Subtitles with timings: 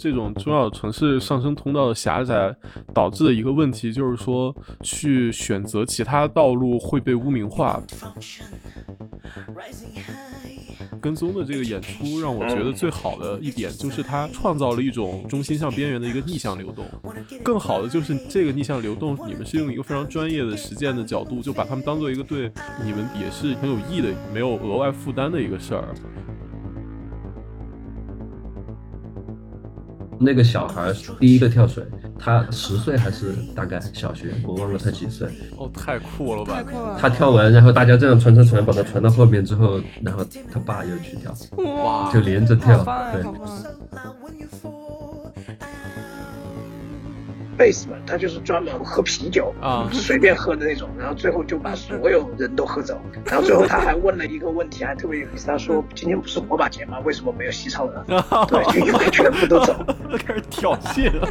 [0.00, 2.56] 这种中小城市上升通道的狭窄
[2.94, 7.82] 导致的一个问题，就是说去选择其他道路会被污名化。
[11.02, 16.84] 跟踪的这个演出让我觉得最好的一点就是它创造了一种中心向边缘的一个逆向流动。
[17.42, 22.50] 更好的就是这个逆向流动，你们是用一个非常专业的实践的角度，就把他们当做一个对
[22.82, 25.94] 你们也是很有益的、没有额外负担的一个事儿。
[30.22, 31.82] 那个小孩第一个跳水，
[32.18, 35.26] 他十岁还是大概小学，我忘了他几岁。
[35.56, 36.56] 哦，太酷了吧！
[36.56, 36.98] 太酷了。
[37.00, 41.34] 他跳完，然后大家这样传传传，把他传到后面之后，然后他爸又去跳，
[41.64, 43.24] 哇，就连着跳，对。
[47.60, 56.98] 贝斯们，他就是专门喝啤酒啊，随便喝的那种，然后最后就把所有人都喝走，然后最后他还问了一个问题，还特别有意思，他说：“今天不是火把节吗？
[57.04, 58.02] 为什么没有西超人？”
[58.48, 59.74] 对，就因为全部都走，
[60.26, 61.28] 开始挑衅了。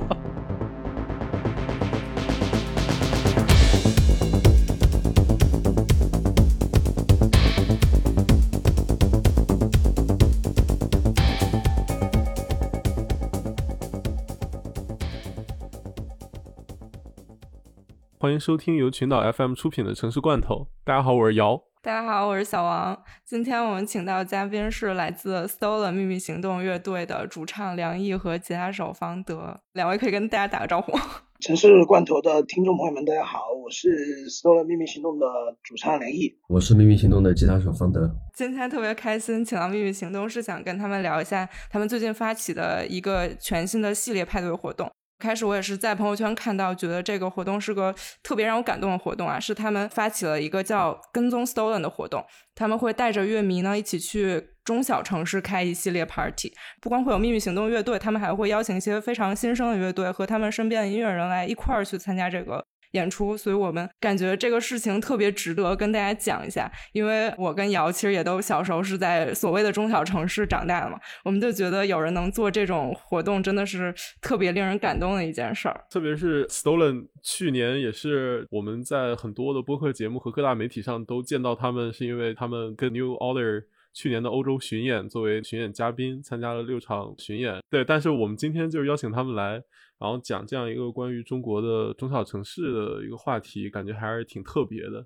[18.30, 20.67] 欢迎收听由群岛 FM 出品的城市罐头。
[20.85, 21.59] 大家好，我是姚。
[21.81, 22.95] 大家好，我是小王。
[23.25, 29.59] 今天我们请到嘉宾是来自 Stolen 秘密行动乐队的主唱梁毅和吉他手方德。
[29.73, 30.95] 两位可以跟大家打个招呼。
[31.41, 35.25] 城市罐头的听众朋友们，大家好，我是 Stolen 秘密行动的
[35.64, 38.16] 主唱梁毅，我是秘密行动的吉他手方德。
[38.36, 44.88] 今天特别开心，请到秘密行动是想跟他们聊一下他们最近发起的一个全新的系列派对活动。
[45.19, 49.37] 开始我也是在朋友圈看到，觉得这个活动是个特别让我感动的活动啊！
[49.39, 52.25] 是他们发起了一个叫“跟踪 Stolen” 的活动，
[52.55, 62.65] 他们会带着乐迷呢一起去中小城市开一系列 party，不光会有秘密行动乐队，他们还会邀请一些非常新生的乐队和他们身边的音乐人来一块儿去参加这个。
[62.92, 66.72] 演出，所以我们感觉这个事情特别值得跟大家讲一下。
[66.94, 75.86] 因为我跟瑶其实也都小时候是在所谓的中小城市长大的嘛，我们就觉得有人能做这种活动，真的是特别令人感动的一件事儿。
[75.89, 83.64] 特别是 Stolen 去年也是我们在很多的播客节目和各大媒体上都见到他们，是因为他们跟 New Order
[83.94, 87.60] 去年的欧洲巡演作为巡演嘉宾参加了六场巡演。
[87.70, 89.61] 对，但是我们今天就是邀请他们来。
[90.00, 95.05] 然后讲这样一个关于中国的中小城市的一个话题，感觉还是挺特别的。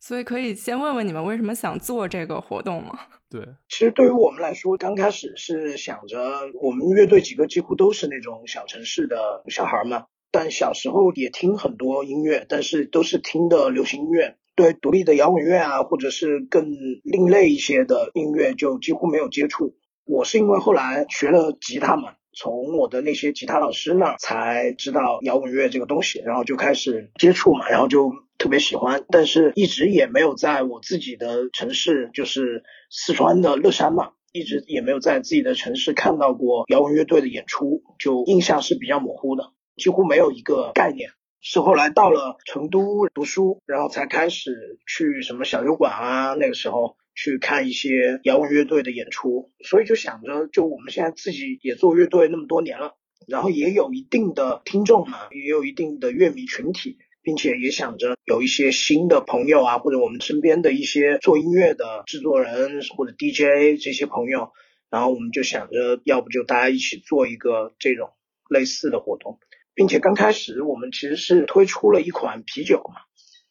[0.00, 2.98] 所以可以先问问你们为什么想做这个活动吗？
[3.30, 6.18] 对，其实对于我们来说，刚开始是想着
[6.60, 19.74] 我们乐队几个几乎都是那种小城市的小孩嘛，但小时候也听很多音乐，但是都是听的流行音乐，对独立的摇滚乐啊，或者是更另类一些的音乐就几乎没有接触。
[20.04, 22.14] 我是因为后来学了吉他嘛。
[22.34, 41.10] 从我的那些吉他老师那儿才知道摇滚乐这个东西，然后就开始接触嘛，然后就特别喜欢，但是一直也没有在我自己的城市，就是四川的乐山嘛，一直也没有在自己的城市看到过摇滚乐队的演出，就印象是比较模糊的，几乎没有一个概念。
[41.42, 46.96] 是后来到了成都读书，然后才开始去什么小酒馆啊，那个时候。
[47.14, 52.96] 去看一些摇滚乐队的演出，所以就想着，就我们现在自己也做乐队那么多年了，
[53.28, 64.50] 然后也有一定的听众嘛，也有一定的乐迷群体，并且也想着有一些新的朋友啊，或者我们身边的一些做音乐的制作人或者 DJ 这些朋友，
[64.88, 68.08] 然后我们就想着，要不就大家一起做一个这种
[68.48, 69.38] 类似的活动，
[69.74, 73.00] 并且刚开始我们其实是推出了一款啤酒嘛。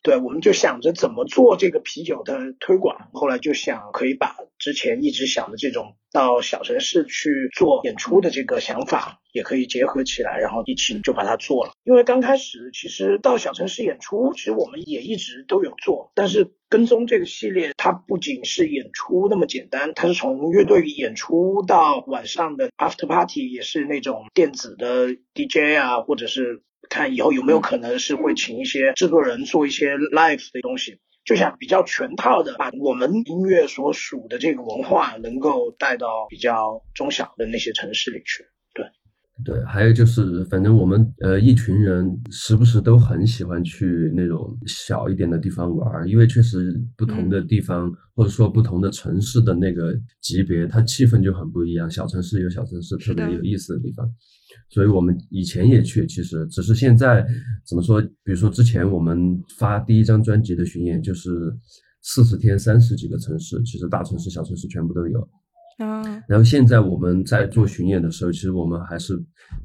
[0.03, 11.73] 对，我们就想着怎么做这个啤酒的推广，后来就想可以把之前一直想的这种到小城市去做演出的这个想法，也可以结合起来，然后一起就把它做了。
[11.83, 26.63] 因为刚开始其实到小城市演出，其实我们也一直都有做，但是跟踪这个系列，它不仅是演出那么简单，它是从乐队演出到晚上的 after party，也是那种电子的 DJ 啊，或者是。
[26.89, 38.43] 看以后有没有可能是会请一些制作人做一些 live 的东西，就想比较全套的把我们音乐所属的这个文化能够带到比较中小的那些城市里去。
[38.73, 38.85] 对，
[39.45, 51.89] 对，还有就是，反正我们呃一群人时不时都很喜欢去那种小一点的地方玩，因为确实不同的地方或者说不同的城市的那个级别，它气氛就很不一样。
[51.89, 54.07] 小城市有小城市特别有意思的地方。
[54.69, 57.25] 所以我们以前也去，其实只是现在
[57.65, 58.01] 怎么说？
[58.23, 61.53] 比如说之前我们发第一张专辑的巡演，就是
[62.01, 65.27] 四十天三十几个城市，其实大城市、小城市全部都有。
[65.77, 69.19] 啊，然后现在我们在做巡演的时候，其实我们还是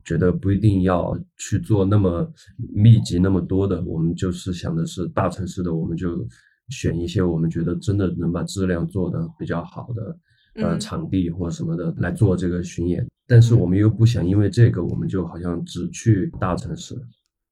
[0.04, 2.26] 觉得不一定要去做那么
[2.74, 6.26] 密集、那么多的，我们就是想的是大城市的，我们就
[6.70, 10.18] 选一些我们觉得真的能把质量做得比较好的
[10.56, 13.06] 呃嗯场地或者什么的来做这个巡演。
[13.26, 16.94] 但是我们又不想因为这个，我们就好像只去大城市。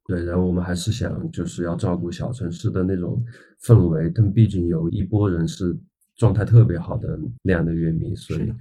[0.07, 3.25] 对，然后我们还是想就是要照顾小城市的那种
[3.63, 5.75] 氛围，但毕竟有一波人是
[6.17, 8.53] 状态特别好的那样的乐迷，所以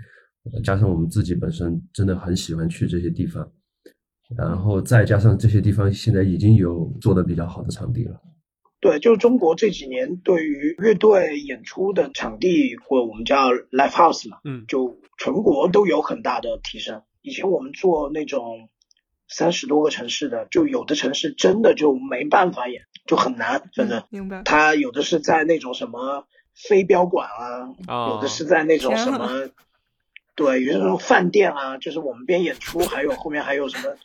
[0.63, 3.45] 加上我们自己本身真的很喜欢去这些地方，
[4.37, 8.19] 然后再加上这些地方现在已经有做的比较好的场地了。
[8.83, 17.01] 对，就是中国这几年对于乐队演出的场地，或者我们叫 live house 嘛，嗯就全国都有很大的提升。
[17.21, 18.67] 以前我们做那种
[19.29, 24.05] 三十多个城市的，就有的城市真的就没办法演，就很难，真的。
[24.09, 24.41] 明白。
[24.43, 29.49] 他有的是在那种什么飞镖馆啊，啊有的是在那种什么，
[30.35, 33.95] 对，有那种饭店啊，就是我们边演出，还有后面还有什么，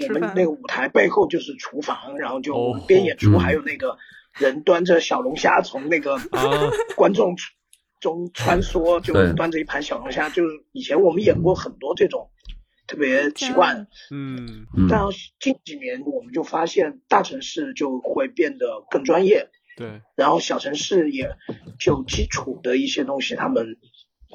[0.00, 3.38] 我们那个舞台背后就是厨房，然后就边演出，嗯。
[3.38, 3.96] 还有那个
[4.32, 6.70] 人端着小龙虾从那个啊。
[6.96, 7.36] 观众
[8.00, 12.30] 中穿梭，就端着一盘小龙虾，就是以前我们演过很多这种
[12.86, 13.86] 特别奇怪的。
[14.10, 14.66] 嗯。
[14.76, 15.00] 嗯，但
[15.38, 20.00] 近几年我们就发现，大城市就会变得更专业，对。
[20.16, 21.36] 然后小城市也
[21.78, 23.76] 就基础的一些东西，他们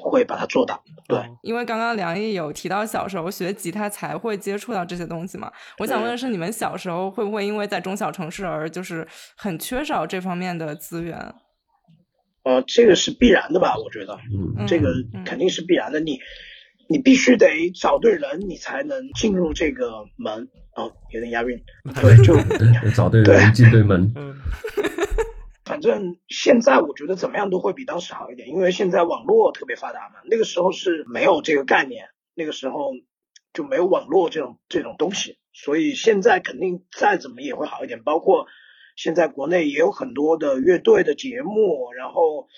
[0.00, 0.82] 会把它做到。
[1.08, 9.06] 对，哦因为刚刚梁毅有提到小时候学吉他才会接触到这些东西嘛，我想问的是，你们小时候会不会因为在中小城市而就是
[9.36, 11.16] 很缺少这方面的资源？
[12.44, 13.76] 呃，这个是必然的吧？
[13.76, 14.18] 我觉得
[14.66, 16.00] 这个嗯肯定是必然的。
[16.00, 16.18] 你
[16.88, 20.48] 你必须得找对人，你才能进入这个门。
[20.76, 21.60] 哦，有点押韵。
[22.00, 22.34] 对，就
[22.94, 24.12] 找对人进对门。
[25.70, 30.16] 反正现在我觉得怎么样都会比当时好一点，因为现在网络特别发达嘛。
[30.24, 32.90] 那个时候是没有这个概念，那个时候
[33.52, 38.02] 就没有网络这种这种东西，所以现在肯定再怎么也会好一点。
[38.02, 38.48] 包括
[38.96, 42.48] 现在国内也有很多的乐队的节目，然后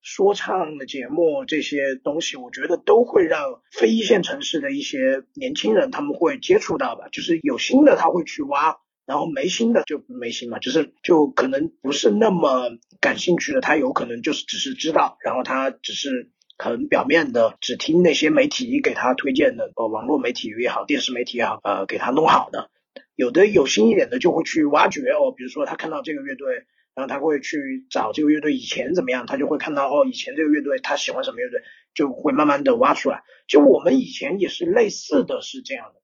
[0.00, 8.78] 说唱的节目这些东西，我觉得都会让非一线城市的一些年轻人他们会接触到吧，就是有新的他会去挖。
[9.06, 12.70] 然后没心的就没心嘛，就是就可能不是那么
[13.00, 22.70] 感兴趣的，他有可能就是只是知道，然后他只是很表面的只听那些媒体给他推荐的，呃，网络媒体也好，电视媒体也好，呃，给他弄好的。
[23.14, 26.64] 有的有心一点的就会去挖掘哦，比如说他看到这个乐队，
[26.94, 31.60] 然后他会去找这个乐队以前怎么样，他就会看到哦，以前这个乐队他喜欢什么乐队，
[31.94, 33.22] 就会慢慢的挖出来。
[33.48, 36.01] 就我们以前也是类似的是这样的。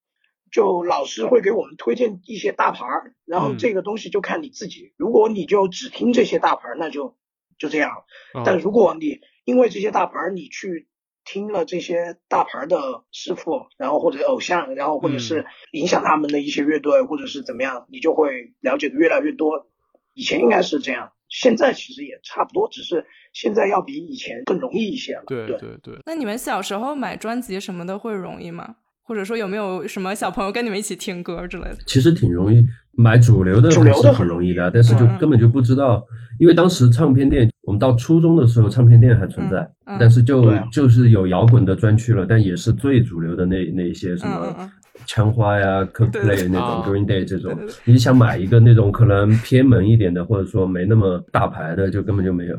[0.50, 4.92] 就老师会给我们推荐一些大牌儿，然后这个东西就看你自己。
[4.96, 7.16] 如果你就只听这些大牌儿，那就
[7.58, 7.90] 就这样。
[8.34, 10.88] 哦但如果你因为这些大牌儿，你去
[11.24, 19.68] 听了这些大牌儿的师傅，然后或者偶像，然后或者是影响他们的一些乐队，或者是怎么样，你就会了解的越来越多。
[20.14, 25.24] 以前应该是这样，现在其实也差不多，只是现在要比以前更容易一些了。
[25.26, 28.76] 对对对对，那你们小时候买专辑什么的会容易吗？
[29.08, 31.78] 或者说有没有什么小朋友跟你们一起听歌之类的？
[31.86, 32.62] 其实挺容易
[32.92, 36.04] 买主流的，主流的还是很容易的，但是就嗯根本就不知道，
[36.38, 40.62] 因为当时唱片店，我们到初中的时候，唱片店还存在，嗯嗯但是就啊。
[40.70, 44.70] 就是有摇滚的专区了，但也是最主流的那那一些什么嗯
[45.06, 46.82] 枪花呀、对 Coldplay 那啊。
[46.84, 52.56] 种 Green Day 这种你想买一个那种可能偏门一点的，或者说没那么大牌的，就根本就没有。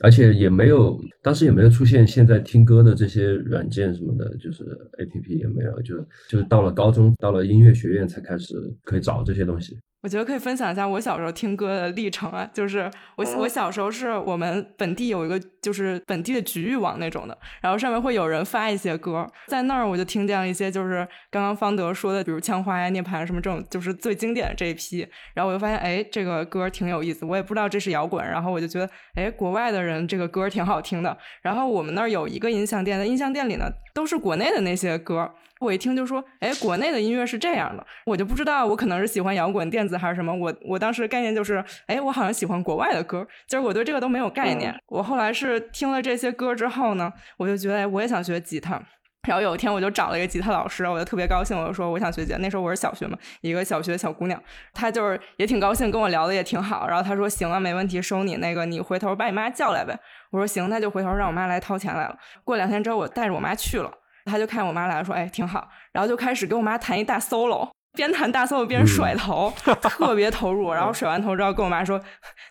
[0.00, 4.64] 而且也没有，当时也没有出现现在听歌的这些软件什么的，就是
[4.98, 5.96] A P P 也没有，就
[6.28, 9.78] 就是到了高中，到了音乐学院才开始可以找这些东西。
[10.02, 35.30] 我觉得可以分享一下我小时候听歌的历程啊，就是我我小时候是我们本地有一个就是本地的局域网那种的，然后上面会有人发一些歌，在那儿我就听见了一些就是刚刚方德说的，比如枪花呀、涅槃什么这种，就是最经典的这一批，然后我就发现哎这个歌挺有意思，我也不知道这是摇滚，然后我就觉得哎国外的人这个歌挺好听的，然后我们那儿有一个音像店，在音像店里呢都是国内的那些歌，
[35.60, 40.34] 我一听就说，哎，国内的音乐是这样的，我就不知道我可能是喜欢摇滚、电子还是什么。
[40.34, 44.74] 我我当时概念就是，哎，我好像喜欢国外的歌，就是我对这个都没有概念。
[44.86, 48.82] 我后来是听了这些歌之后呢，我就觉得，哎，我也想学吉他。
[49.28, 52.38] 然后有一天我就找了一个吉他老师，我就特别高兴，我就说我想学吉他。
[52.38, 54.42] 那时候我是小学嘛，一个小学小姑娘，
[54.74, 56.88] 她就是也挺高兴，跟我聊的也挺好。
[56.88, 59.96] 然后她说行啊，没问题，收你那个，你回头把你妈叫来呗。
[60.32, 62.16] 我说行，那就回头让我妈来掏钱来了。
[62.42, 63.90] 过两天之后，我带着我妈去了。
[64.24, 70.72] 她就看我妈来了，说：“哎，挺好。”然后就开始给我妈弹一大 solo，边弹大 solo 边甩头， 特别投入。
[70.72, 72.00] 然后甩完头之后，跟我妈说：“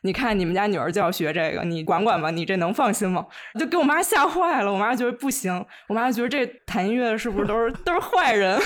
[0.04, 3.26] 你看，你们家女儿就要学这个，你管管吧，你这能放心吗？”
[3.60, 4.72] 就给我妈吓坏了。
[4.72, 8.60] 我妈觉得不行，我妈觉得这弹音乐的是不是都是都是坏人？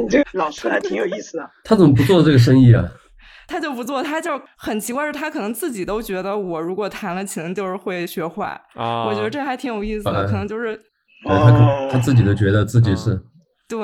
[0.00, 1.50] 你 这老师还挺有意思的。
[1.64, 2.82] 他怎么不做这个生意啊？
[3.48, 9.04] 他就不做，他就很奇怪，是他可能自己都觉得我如果弹了琴就是会学坏啊。
[9.04, 10.76] 我觉得这还挺有意思的，可能就是
[11.24, 13.20] 他他自己都觉得自己是
[13.68, 13.78] 对，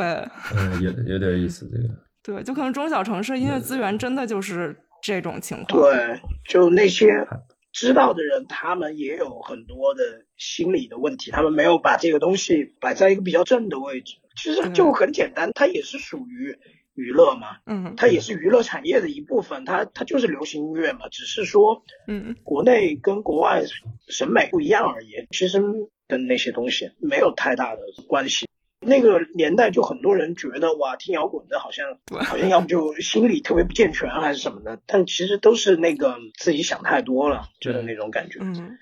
[0.56, 2.01] 嗯，有有点意思这个。
[2.22, 5.82] 对，就可能中小城市音乐资源真的就是这种情况。
[5.82, 7.26] 对，就那些
[7.72, 14.16] 知道的人，他们也有很多的心理的问题，他们没有把这个东西摆在一个比较正的位置。
[14.36, 16.56] 其实就很简单，它也是属于
[16.94, 23.64] 娱乐嘛，嗯，它也是娱乐产业的一部分，它它就是流行音乐嘛，只是说，嗯，国内跟国外
[24.08, 25.26] 审美不一样而已。
[25.32, 25.60] 其实
[26.06, 28.46] 跟那些东西没有太大的关系。
[28.82, 38.40] 那个年代就很多人觉得哇，听摇滚的好像好像要不就心理特别不健全还是什么的，但其实都是那个自己想太多了，就是那种感觉。
[38.42, 38.78] 嗯，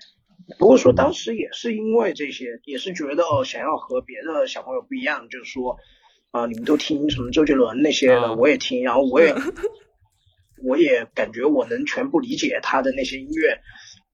[0.57, 5.77] 不过说当时也是因为这些，也是觉得哦，想要和别的小朋友不一样，就是说
[6.31, 9.35] 啊，你们都听什么周杰伦那些的，我也听，然后我也
[10.63, 13.59] 我也感觉我能全部理解他的那些音乐。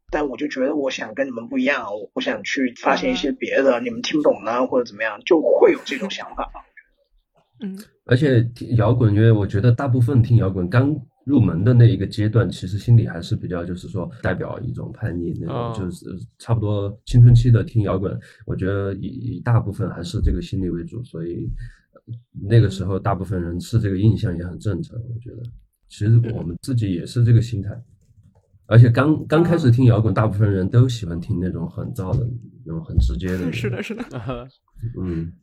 [0.10, 6.50] 但我就觉得我想跟你们不一样，我我想去发现一些别的，你们听不懂呢，或者怎么样，就会有这种想法。
[7.60, 8.48] 嗯，而且
[8.78, 10.96] 摇滚乐，我觉得大部分听摇滚刚
[11.26, 16.06] 入门的那一个阶段，其实心里还是比较，就是说代表一种叛逆那种，就是
[16.38, 21.50] 差不多青春期的听摇滚，我觉得以以大部分还是这个心理为主，所以
[22.48, 24.96] 那个时候大部分人是这个印象也很正常。
[24.98, 25.44] 我觉得，
[25.90, 27.72] 其实我们自己也是这个心态。
[28.68, 32.28] 而且刚刚开始听摇滚，大部分人都喜欢听那种很燥的、
[32.66, 33.52] 那种很直接的。
[33.52, 34.04] 是的，是的。
[35.02, 35.34] 嗯。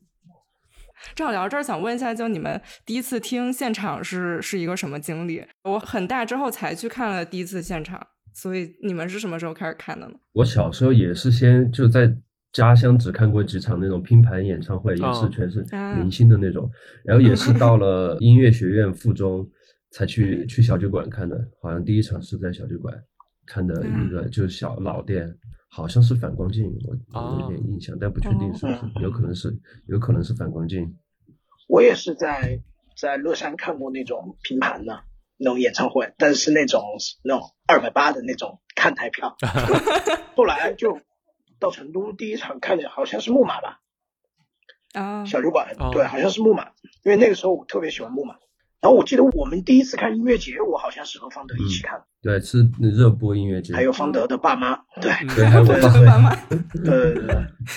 [1.15, 5.45] 正好聊到这儿，想问一下，就你们第一次听现场是是一个什么经历？
[5.65, 8.01] 我很大之后才去看了第一次现场，
[8.33, 10.15] 所以你们是什么时候开始看的呢？
[10.33, 12.17] 我小时候也是先就在
[12.53, 15.63] 家乡只看过几场那种拼盘演唱会，也是全是
[15.99, 16.71] 明星的那种，
[17.05, 19.47] 然后也是到了音乐学院附中
[19.91, 22.95] 才去 去小酒馆看的，好像第一场是在小酒馆。
[23.47, 30.97] 看的一个就是小老店，好像是反光镜，我有点印象，但不确定是不是，有可能是，有可能是反光镜。
[31.69, 32.61] 我也是在
[32.97, 35.05] 在乐山看过那种拼盘的
[35.37, 36.83] 那种演唱会，但是那种
[37.23, 39.37] 那种二百八的那种看台票。
[40.37, 41.01] 后来就
[41.59, 43.81] 到成都第一场看见好像是木马吧，
[44.93, 46.69] 啊，小酒馆，对，好像是木马，
[47.03, 48.37] 因为那个时候我特别喜欢木马。
[48.81, 52.05] 然后我记得我们第一次看音乐节，我好像是和方德一起看。
[52.25, 53.75] 对，是热播音乐节。
[53.75, 56.35] 还有方德的爸妈，对，对，还有我爸妈。
[56.83, 57.15] 对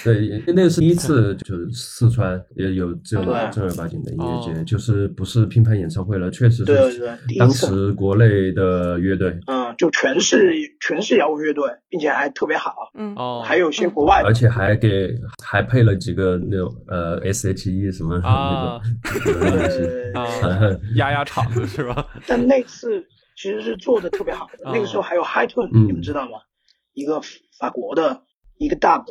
[0.06, 9.38] 对，那个是第一次，就是四川也有这种正儿八经的音乐节，就是不是拼盘演唱会了，确实是当时国内的乐队。
[9.48, 12.74] 嗯，就全是全是摇滚乐队，并且还特别好。
[12.98, 15.14] 嗯哦，还有些国外，而且还给
[15.44, 18.82] 还配了几个那种呃 S H E 什么那
[20.14, 20.78] 种啊。
[20.96, 22.08] 压压场子是吧？
[22.26, 23.06] 但那次
[23.38, 24.58] 其实是做的特别好的。
[24.66, 26.40] 那个时候还有 High Tone，你们知道吗？
[26.94, 27.22] 一个
[27.60, 28.24] 法国的
[28.58, 29.06] 一个 Dub，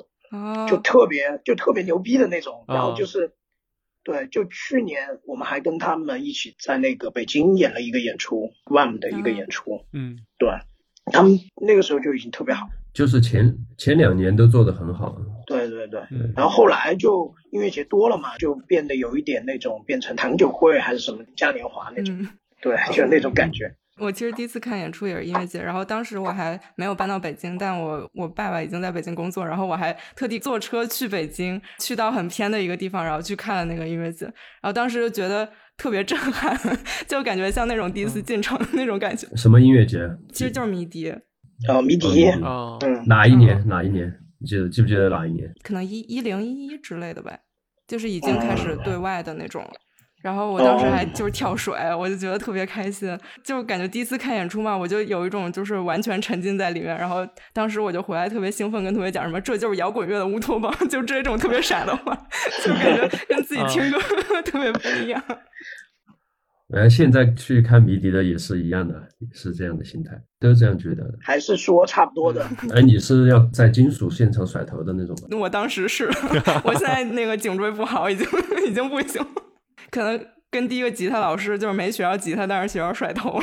[0.69, 2.65] 就特别就特别牛逼的那种。
[2.67, 3.35] 然后就是，
[4.03, 9.85] 对，就去年我们还跟他们一起在那个北京演了一个演出，One 的一个演出。
[9.93, 10.51] 嗯，对，
[11.13, 12.69] 他们那个时候就已经特别好。
[12.93, 15.17] 就是前前两年都做的很好。
[15.47, 16.01] 对对对，
[16.35, 22.27] 然后后来就音乐节多了嘛，就变得有一点那种变成糖酒会还是什么嘉年华那种，
[22.61, 23.77] 对，就那种感觉。
[23.99, 35.49] 我其实第一次看演出也是音乐节，然后当时我还没有搬到北京，但我我爸爸已经在北京工作，然后我还特地坐车去北京，去到很偏的一个地方，然后去看了那个音乐节，然后当时就觉得
[35.79, 36.59] 特别震撼，
[37.09, 39.27] 就感觉像那种第一次进城那种感觉。
[39.35, 39.99] 什么音乐节？
[40.33, 41.11] 其实就是迷笛。
[41.69, 42.27] 哦，迷笛。
[42.43, 43.67] 哦，嗯，哪一年？
[43.67, 44.13] 哪一年？
[44.39, 45.51] 你记得记不记得哪一年？
[45.63, 47.41] 可能一一零一一之类的呗，
[47.89, 49.65] 就是已经开始对外的那种。
[50.27, 56.89] 然后我当时还就是跳水，我就觉得特别开心，就感觉第一次看演出嘛，我就有一种就是完全沉浸在里面。
[56.99, 62.13] 然后当时我就回来特别兴奋，跟同学讲什么这就是摇滚乐的乌托邦， 就这种特别傻的话，
[62.65, 63.99] 就感觉跟自己听歌
[64.43, 65.23] 特别不一样。
[66.75, 69.01] 呃，现在去看迷笛的也是一样的，
[69.33, 71.15] 是这样的心态，都是这样觉得的。
[71.23, 72.45] 还是说差不多的？
[72.75, 75.39] 哎，你是要在金属现场甩头的那种吗？
[75.39, 76.11] 我当时是，
[76.65, 78.27] 我现在那个颈椎不好，已经
[78.67, 79.25] 已经不行。
[79.91, 83.41] 可能跟第一个吉他老师就是没学到吉他，但是学到甩头。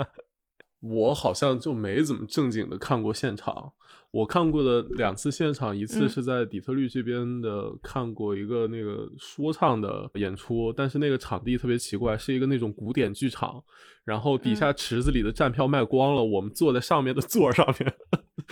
[0.80, 3.72] 我好像就没怎么正经的看过现场。
[4.12, 13.62] 我看过的两次现场，一次是在底特律这边的看过一个那个说唱的演出，但是那个场地特别奇怪，是一个那种古典剧场，
[14.04, 17.94] 然后底下池子里的站票卖光了，我们坐在上面的座上面，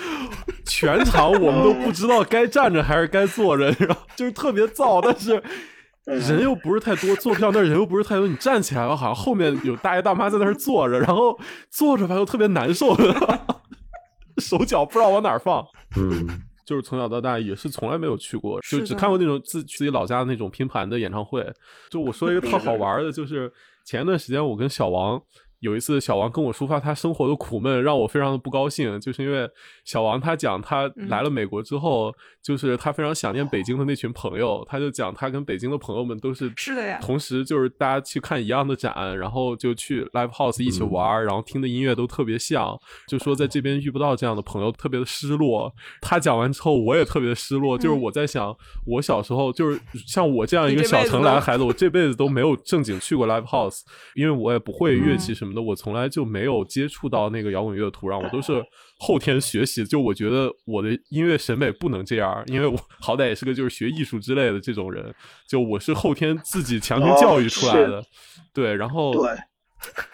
[0.66, 5.42] 全场我们都不知道该站着还是该坐着，然后就是特别燥，但是
[6.04, 11.38] 人又不是太多，坐票那人又不是太多，你站起来了，好像后面有大爷大妈在那儿坐着，然后
[11.70, 12.94] 坐着吧又特别难受。
[14.38, 15.64] 手脚不知道往哪儿放，
[15.96, 21.46] 嗯， 就是从小到大也是从来没有去过，就只看过那种自自己老家的那种拼盘的演唱会。
[21.88, 23.50] 就我说一个特好玩的，就是
[23.84, 25.22] 前一段时间我跟小王。
[25.64, 29.00] 有一次，小王跟我抒发他生活的苦闷，让我非常的不高兴。
[29.00, 29.48] 就是因为
[29.82, 34.62] 小王他讲他来了美国之后，就是他非常想念北京的那群朋友。
[34.68, 42.78] 他就讲他跟北京的朋友们都是是的呀，同时就是大家去看一样的展，然后就去 live house 一起玩，然后听的音乐都特别像。
[43.08, 45.74] 就说在这边遇不到这样的朋友，特别的失落。
[46.02, 47.78] 他讲完之后，我也特别的失落。
[47.78, 48.54] 就是我在想，
[48.84, 53.80] 我小时候就是像我这样一个小城来的孩子，我这辈子都没有正经去过 live house，
[54.14, 55.53] 因为我也不会乐器什么。
[55.54, 58.62] 那我从来就没有接触到那个摇滚乐的土壤，我都是
[58.98, 59.84] 后天学习。
[59.84, 65.14] 就我觉得我的音乐审美不能这样，因为我好歹也是个就是学艺术之类的这种人。
[65.48, 68.04] 就我是后天自己强行教育出来的，
[68.52, 68.74] 对。
[68.74, 69.14] 然后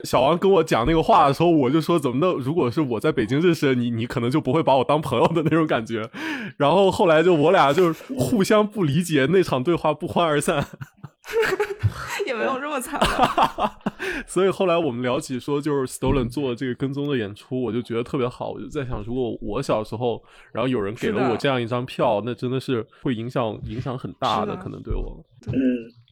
[0.02, 2.32] 小王跟我讲那个话的时候，我就说怎么的？
[2.42, 6.10] 如果是我在北京认识你，你可能就不会把我当朋友的那种感觉。
[6.56, 10.66] 然后后来就我俩就是互相不理解，那场对话不欢而散。
[12.26, 13.00] 也没有这么惨，
[14.26, 18.50] 所以后来我们聊起说，就是 Stolen 做这个跟踪的演出，我就觉得特别好。
[18.50, 20.22] 我就在想，如果我小时候，
[20.52, 25.24] 然后有人给了我这样一张票，那真的是会影响影响很大的，可能对我。
[25.46, 25.54] 嗯，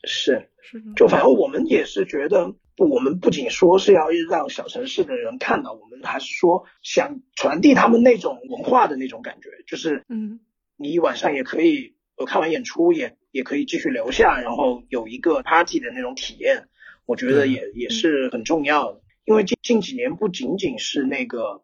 [0.05, 10.41] 是是，就反正我们也是觉得，我们不仅说是要让小城市的人看到，我们还是说想传递他们那种文化的那种感觉，就是嗯，
[10.77, 11.97] 你晚上也可以。
[12.17, 16.69] 我看完演出也也可以继续留下，然后有一个 party 的那种体验，
[17.07, 19.03] 我觉得也也是很重要的。
[19.25, 21.63] 因为近近几年不仅仅是那个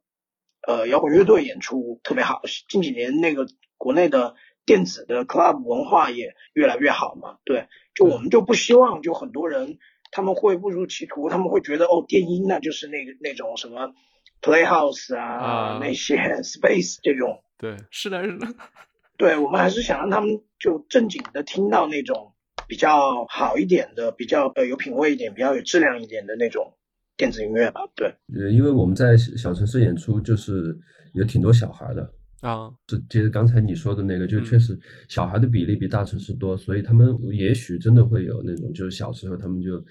[0.67, 3.47] 呃摇滚乐队演出特别好，近几年那个
[3.79, 4.35] 国内的
[4.67, 7.39] 电子的 club 文化也越来越好嘛。
[7.45, 9.79] 对，就我们就不希望就很多人
[10.11, 13.95] 他们会误入歧途，他们会觉得哦电音那就是那个那种什么
[14.43, 17.43] playhouse 啊那些 space 这种。
[17.57, 18.47] 对，是的，是的。
[19.17, 22.33] 对我们还是想让他们就正经的听到那种
[22.67, 26.77] 比较好一点的、比较呃有品位一点、比较有质量一点的那种
[27.17, 27.81] 电子音乐吧。
[27.95, 30.77] 对，呃，因为我们在小城市演出，就是
[31.13, 32.71] 有挺多小孩的啊。
[32.89, 39.85] 是接着刚才你说的那个，就确实小孩的比例比大城市多，所以他们也许真的会有那种，就是小时候他们就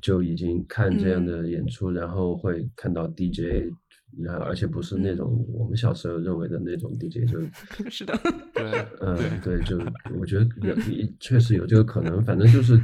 [0.00, 3.72] 就已经看这样的演出，然后会看到 DJ。
[4.20, 7.38] 然后，而且不是那种我们小时候认为的那种 DJ，就
[7.90, 8.12] 是的，
[8.52, 9.78] 对，嗯，对，就
[10.20, 10.74] 我觉得有
[11.18, 12.80] 确实有这个可能，反正就是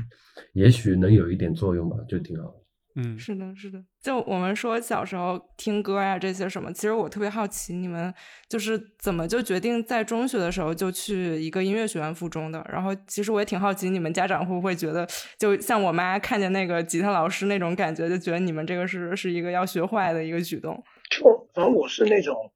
[0.55, 2.55] 也许能有一点作用吧，就挺好。
[3.01, 3.81] 嗯，是的，是的。
[4.03, 8.13] 就我们说小时候听歌呀这些什么，其实我特别好奇，你们
[8.49, 12.65] 就是怎么就决定在中学的时候就去一个音乐学院附中的？
[12.73, 15.07] 然后其实我也挺好奇，你们家长会不会觉得，
[15.39, 20.83] 就像我妈看见那个吉他老师那种感觉，就觉得你们这个是是一个要学坏的一个举动？
[21.11, 22.53] 就反正我是那种，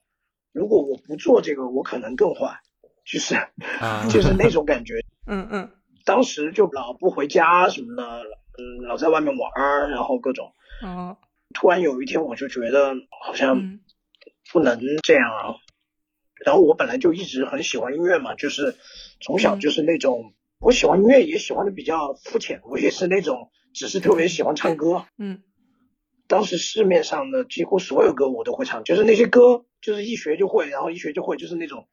[0.53, 2.61] 如果我不做这个，我可能更坏，
[3.05, 3.35] 就是
[4.11, 5.05] 就是那种感觉。
[5.27, 5.71] 嗯嗯。
[6.05, 8.03] 当时就老不回家什么的，
[8.59, 10.53] 嗯，老在外面玩，然后各种。
[10.83, 11.17] 哦。
[11.55, 13.79] 突然有一天，我就觉得好像
[14.53, 15.57] 不能这样啊。
[16.45, 18.75] 然后我本来就一直很喜欢音乐嘛，就是
[19.21, 22.61] 从小就是那种我喜欢音乐，也喜欢的比较肤浅。
[22.65, 25.05] 我也是那种只是特别喜欢唱歌。
[25.19, 25.43] 嗯。
[26.33, 31.87] 当时市面上的几乎所有歌我都会唱，就是那些歌，就是一学就会，然后一学就会，就是那种，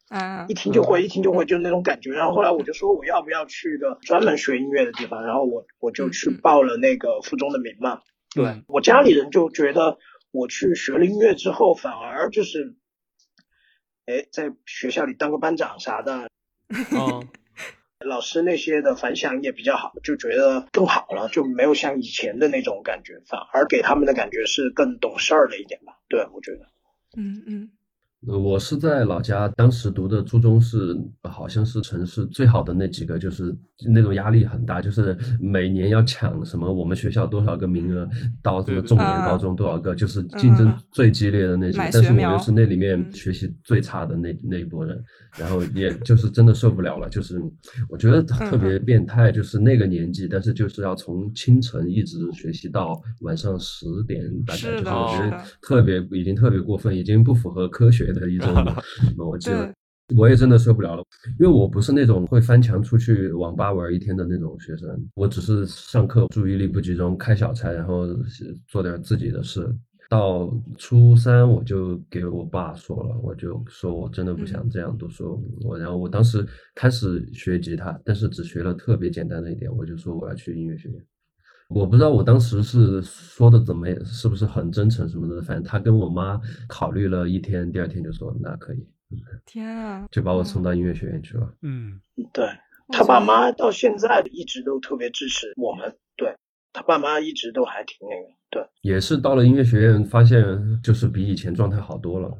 [0.47, 2.13] 一听就会，一听就会，就是那种感觉。
[2.13, 7.99] 然后后来我就说我要不要去一个专门学音乐的地方，然后我我就去报了那个附中的名嘛。
[8.33, 9.97] 对我家里人就觉得
[10.31, 12.75] 我去学了音乐之后，反而就是，
[14.05, 16.29] 哎，在学校里当个班长啥的。
[16.69, 17.27] 嗯。
[18.05, 25.99] 老师那些的反响也比较好，就觉得更好了，就没有像以前的那种感觉，反而给他们的感觉是更懂事儿了一点吧。
[26.07, 26.67] 对，我觉得，
[27.17, 27.71] 嗯嗯，
[28.27, 33.55] 我是在老家，当时读的初中是好像是城市最好的那几个，就是
[33.87, 38.07] 那种压力很大，就是每年要抢什么我们学校多少个名额，
[38.43, 41.89] 到什么重点啊高中多少个，就是竞争最激烈的那几个。
[41.93, 43.11] 但是我又是那里面嗯。
[43.13, 45.01] 学习最差的那那一波人，
[45.37, 47.41] 然后也就是真的受不了了，就是
[47.87, 58.47] 我觉得特别变态，就是那个年纪，但是就是要从清晨一直学习到晚上十点，大概就是我觉得特别已经特别过分，已经不符合科学的一种
[59.17, 59.49] 逻辑。
[60.17, 61.03] 我也真的受不了了，
[61.39, 68.07] 因为我不是那种会翻墙出去网吧玩一天的那种学生，我只是上课注意力不集中，开小差，然后
[68.67, 69.71] 做点自己的事。
[70.09, 76.43] 到初三我就给我爸说了，我就说我真的不想这样读书，我然后我当时
[76.73, 81.05] 开始学吉他，但是只学了特别简单的一点，我就说我要去音乐学院。
[81.69, 88.87] 我不知道我当时是说的怎么，是不是很真诚什么的，反正他跟我妈考虑了一天，第二天就说那可以，
[89.45, 91.53] 天啊，就把我送到音乐学院去了。
[91.61, 92.01] 嗯，
[92.33, 92.45] 对
[92.87, 96.35] 他爸妈到现在一直都特别支持我们，对
[96.73, 100.43] 他爸妈一直都还挺那个，对，也是到了音乐学院，发现
[100.83, 102.35] 就是比以前状态好多了。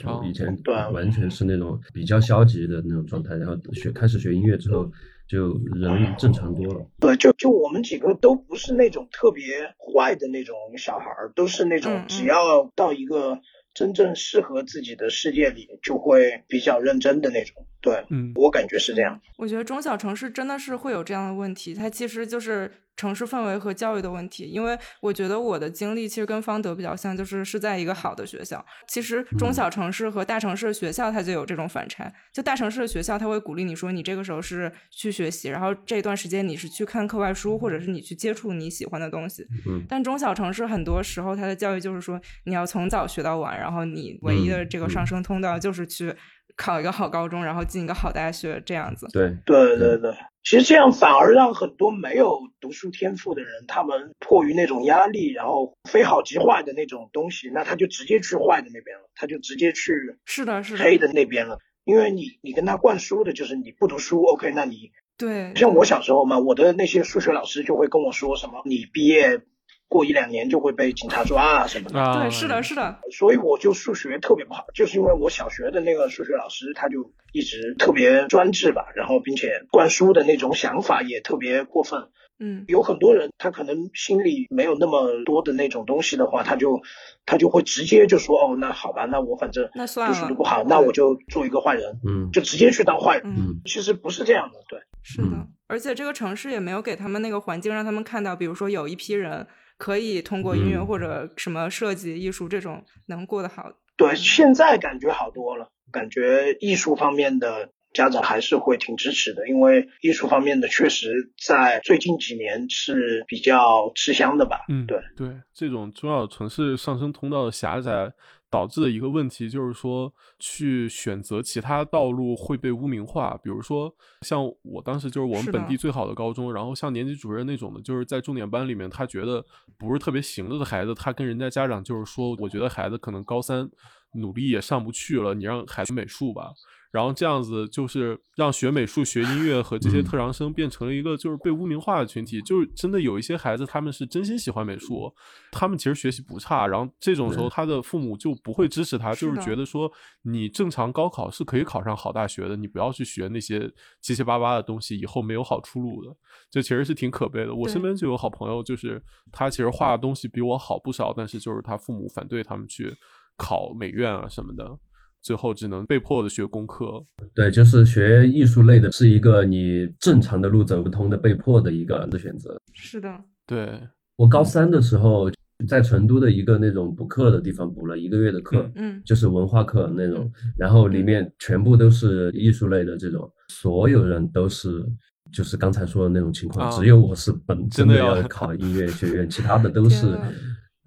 [0.00, 4.92] 就哦以前对啊完全是那种比较消极的那种状态，然后学开始学音乐之后，
[5.28, 6.86] 就人正常多了。
[7.00, 13.40] 对，就就我们几个都不是那种特别坏的那种小孩儿，都是那嗯种嗯只要到一个
[13.74, 17.66] 真正适合自己的世界里，就会比较认真的那种。
[17.80, 19.20] 对，嗯我感觉是这样。
[19.36, 24.44] 我觉得中小城市真的是会有这样的问题，它其实就是城市氛围和教育的问题。
[24.44, 28.64] 因为我觉得我的经历其实跟方德比较像，就是是在一个好的学校。
[28.88, 32.12] 其实中嗯小城市和大城市的学校它就有这种反差。
[32.32, 39.46] 就大城市的学校，它会鼓励你说，你这个时候是去学习，然后这段时间你是去看课外书，或者是你去接触你喜欢的东西。
[39.68, 46.12] 嗯但中小城市很多时候，它的教育就是说，你要从早学到晚，然后你唯一的这个嗯上升通道就是去
[46.58, 49.06] 考一个好高中，然后进一个好大学这样子。
[49.12, 59.92] 对，对对对，其实这样反而让很多没有读书天赋的人，他们迫于那种压力，然后非好即坏的那种东西，那他就直接去坏的那边了，他就直接去
[60.26, 61.58] 是的，是的，黑的那边了。
[61.84, 69.40] 因为你你跟他灌输的就是你不读书，OK，那你对，像我小时候嘛，我的那些数学老师就会跟我说什么，你毕业
[69.88, 71.98] 过一两年就会被警察抓啊什么的。
[71.98, 82.08] 啊，对，是的，是的，所以我就数学特别不好，就是因为我小学的那个数学老师他就一直特别专制吧，然后并且灌输的那种想法也特别过分。
[82.40, 86.82] 嗯，有很多人他可能心里没有那么多的那种东西的话，他就
[87.26, 90.14] 他就会直接就说哦，那好吧，那我反正那算了。
[90.14, 92.30] 读书都不好，那我就做一个坏人，嗯。
[92.30, 93.24] 就直接去当坏人。
[93.26, 93.60] 嗯，嗯。
[93.64, 94.78] 其实不是这样的，对。
[95.02, 95.28] 是的。
[95.32, 99.44] 嗯，而且这个城市也没有给他们那个环境，让他们看到，比如说有一批人
[99.78, 103.72] 可以通过音乐嗯或者什么设计、艺术这种能过得好。
[103.96, 114.66] 对，现在感觉好多了，感觉艺术方面的家长还是会挺支持的，因为艺术方面的确实在最近几年是比较吃香的吧。
[114.68, 118.12] 嗯，对对，这种中小城市上升通道的狭窄
[118.50, 123.38] 导致的一个问题就是说，去选择其他道路会被污名化。
[123.42, 129.44] 比如说，像我当时就是我们本地最好的高中，然后像年级主任那种的，就是在重点班里面，他觉得
[129.76, 133.68] 不是特别行了的孩子，他跟人家家长就是说，我觉得孩子可能高三
[134.12, 136.50] 努力也上不去了，你让孩子美术吧。
[136.90, 142.40] 然后这样子就是让学美术、学音乐和这些嗯特长生变成了一个就是被污名化的群体。
[142.40, 145.12] 就是真的有一些孩子，他们是真心喜欢美术，
[145.52, 146.66] 他们其实学习不差。
[146.66, 149.90] 然后这种时候，他的父母就不会支持他，就是觉得说
[150.22, 153.70] 你正常高考是可以考上好大学的，你不要去学那些
[154.00, 156.16] 七七八八的东西，以后没有好出路的。
[156.50, 157.54] 这其实是挺可悲的。
[157.54, 162.96] 我身边就有好朋友，就是他其实画的东西比我好不少，但是就是他父母反对他们去
[163.36, 164.78] 考美院啊什么的。
[165.22, 167.04] 最后只能被迫的学工科，
[167.34, 172.60] 对，就是学艺术类的，是一个你正常的路走不通的被迫的一个选择。
[172.72, 173.80] 是的，对，
[174.16, 175.30] 我高三的时候
[175.66, 184.86] 在成都的一个那种补课的地方补了一个月的课，嗯就是文化课那种，然后里面全部都是艺术类的这种，所有人都是
[185.32, 190.06] 就是刚才说的那种情况，啊只有我是本真的真的要要考音乐学院，其他的都是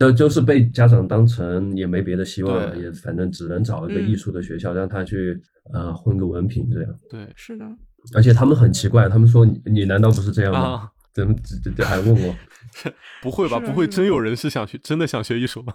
[0.02, 5.40] 天呐都就是被家长当成也没别的希望了，也反正只能找一个嗯艺术的学校让他去
[5.74, 6.92] 呃混个文凭这样。
[7.10, 7.66] 对是的，
[8.16, 10.60] 而且他们很奇怪，他们说你你难道不是这样吗？
[10.60, 12.36] 啊，怎么这这还问我？
[13.22, 13.60] 不会吧？
[13.60, 15.74] 不会真有人是想学，真的想学艺术吗？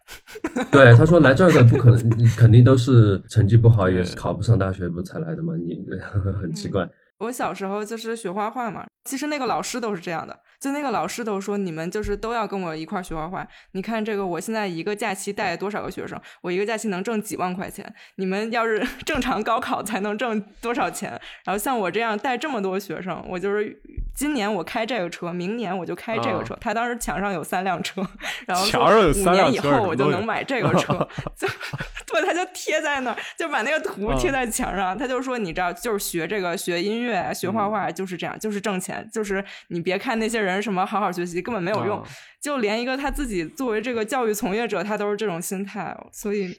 [0.70, 5.82] 对，他说来这儿的不可能，你肯定都是成绩不好，也是考不上大学不才来的嘛，你
[6.40, 6.88] 很奇怪。
[7.18, 13.46] 我小时候就是学画画嘛，其实那个老师都是这样的，就那个老师都说你们就是都要跟我一块儿学画画。
[13.72, 17.90] 你看这个，我现在一个假期带多少个学生，我一个假期能挣几万块钱。
[18.16, 21.10] 你们要是 正常高考才能挣多少钱？
[21.44, 23.74] 然后像我这样带这么多学生，我就是
[24.14, 26.54] 今年我开这个车，明年我就开这个车。
[26.60, 28.06] 他当时墙上有三辆车，
[28.46, 31.48] 然后说五年以后我就能买这个车， 就
[32.06, 34.96] 对，他就贴在那儿，就把那个图贴在墙上。
[34.96, 37.06] 他就说，你知道，就是学这个学音乐。
[37.06, 42.02] 乐学画画就是这样，就是挣钱，就是你别看那些人什么好好学习根本没有用，
[42.40, 46.56] 就连一个他自己作为这个教育从业者，他都是这种心态，所以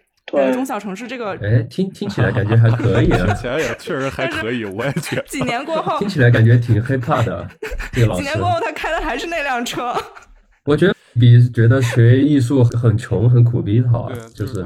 [0.53, 5.21] 中小城市这个，哎，听听起来感觉还可以啊，听起来也确实还可以，我也觉得。
[5.23, 7.47] 几年过后， 听起来感觉挺 hiphop 的
[7.93, 8.23] 这个老师。
[8.23, 9.95] 几年过后，他开的还是那辆车。
[10.65, 14.65] 我觉得比觉得学艺术很穷很苦逼好，就是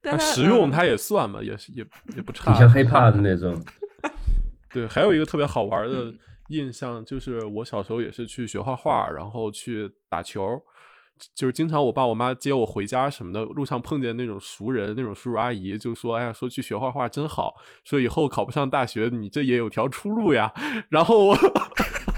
[0.00, 3.60] 但实用他也算嘛，也是也也不差，挺像 hiphop 的那种。
[4.72, 6.14] 对，还有一个特别好玩的
[6.50, 10.60] 印象，就是我小时候也是去学画画，然后去打球，
[11.34, 20.52] 就是经常我爸我妈接我回家什么的，路上碰见那种熟人，那种叔叔阿姨，就说：“哎呀，说去学画画真好，说以后考不上大学，你这也有条出路呀。
[20.90, 21.36] ”然后我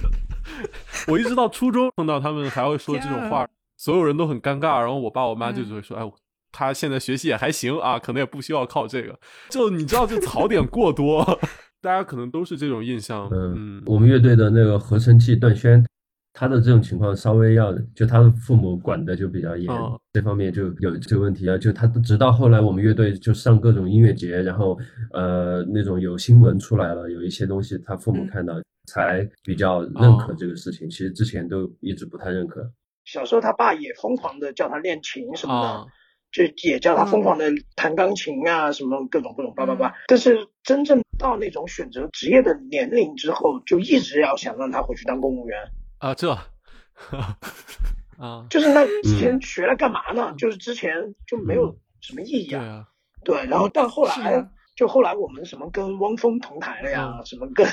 [1.09, 6.13] 我一直到初中碰到他们还会说这种话，所有人都很尴尬，然后我爸我妈就只会说：“哎，
[6.51, 9.19] 他现在学习也还行啊，可能也不需要靠这个。”
[9.51, 11.39] 就你知道，这槽点过多。
[11.83, 13.29] 大家可能都是这种印象。
[13.33, 15.85] 嗯，我们乐队的那个合成器段轩，
[16.33, 19.69] 他的这种情况稍微要，就他的父母管的就比较严，
[20.13, 21.59] 这方面就有这个问题啊。
[21.59, 24.79] 就他直到后来我们乐队就上各种音乐节，然后
[25.13, 28.55] 呃那种有新闻出来了，有一些东西他父母看到
[28.87, 30.89] 才比较认可这个事情。
[30.89, 32.71] 其实之前都一直不太认可。
[33.05, 35.87] 小时候他爸也疯狂的叫他练琴什么的。
[36.33, 39.95] 就也叫他疯狂的弹钢琴啊，什么各种各种叭叭叭。
[40.09, 45.59] 但是真正到那种选择职业的年龄之后，就一直要想让他回去当公务员
[45.99, 46.15] 啊。
[46.15, 46.33] 这
[48.19, 50.35] 啊，就是那之前学了干嘛呢？
[50.39, 52.87] 就是之前就没有什么意义啊。
[53.25, 57.67] 对，然后到后来，就后来我们什么跟汪峰同台了呀，什么跟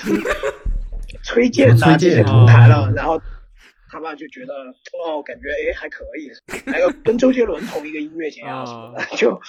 [1.23, 3.19] 崔健啊这些同台了，然后。
[3.91, 4.53] 他爸就觉得
[5.03, 6.31] 哦，感觉哎还可以，
[6.69, 9.39] 还有跟周杰伦同一个音乐节啊什么的，就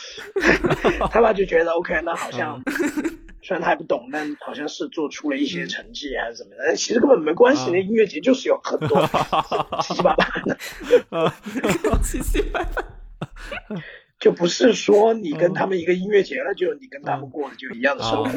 [1.10, 2.60] 他爸就觉得 OK，那好像
[3.42, 9.00] 虽然他还不懂，但好像是做出了一些成绩还是怎么的，但其实根本没关系，那音乐节就是有很多
[9.82, 10.58] 七七八八的，
[12.02, 12.84] 七七八八，
[14.18, 18.30] 就不是说你跟他们一个音乐节了，就你跟他们过的就一样的生活，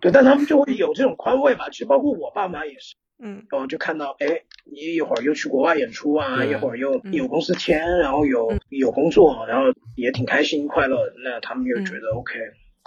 [0.00, 2.94] 对，但他们就会有这种宽慰吧，其实包括我爸妈也是。
[3.24, 10.98] 嗯，然后就看到，哎，你一会儿又去国外演出啊，一会儿又有公司签，然后有有工作，然后也挺开心快乐。
[11.24, 12.34] 那他们就觉得 OK，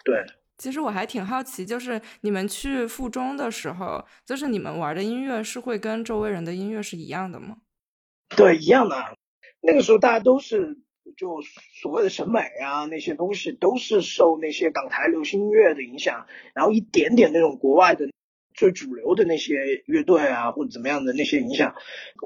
[0.04, 0.26] 对。
[0.58, 7.56] 其实我还挺好奇，就是你们去附中的时候，就是你们玩的音乐是会跟周围人的音乐是一样的吗？
[8.36, 8.96] 对，一样的。
[9.62, 10.78] 那个时候大家都是
[11.16, 11.42] 就
[11.82, 18.10] 所谓的审美啊，那些东西都是受那些港台流行音乐的影响，然后一点点那种国外的。
[18.56, 21.76] 最主流的那些乐队啊，或者怎么样的那些影响，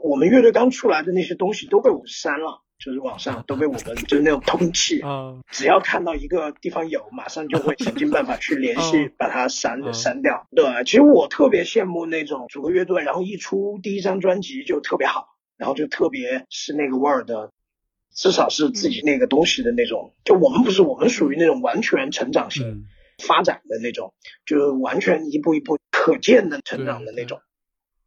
[0.03, 5.01] 我们乐队刚出来的那些东西都被我们删了，就是网上都被我们就是那种通气，
[5.51, 10.47] 只要看到一个地方有，马上就会想尽办法去联系 把它删删掉。
[10.55, 17.51] 对，其实我特别羡慕那种组个乐队，然后一出第一张专辑就特别好，然后就特别是那个味儿的，
[18.13, 20.13] 至少是自己那个东西的那种。
[20.23, 22.85] 就我们不是，我们属于那种完全成长型
[23.17, 24.13] 发展的那种，
[24.45, 25.78] 就完全一步一步。
[25.99, 27.41] 可见的成长的那种，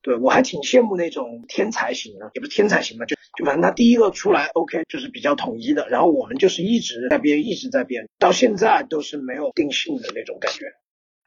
[0.00, 10.64] 对我还挺羡慕那种天才型的，也不是天才型吧，就就反正他第一个出来，OK，就是比较统一的，然后我们就是一直在变，一直在变，到现在都是没有定性的那种感觉。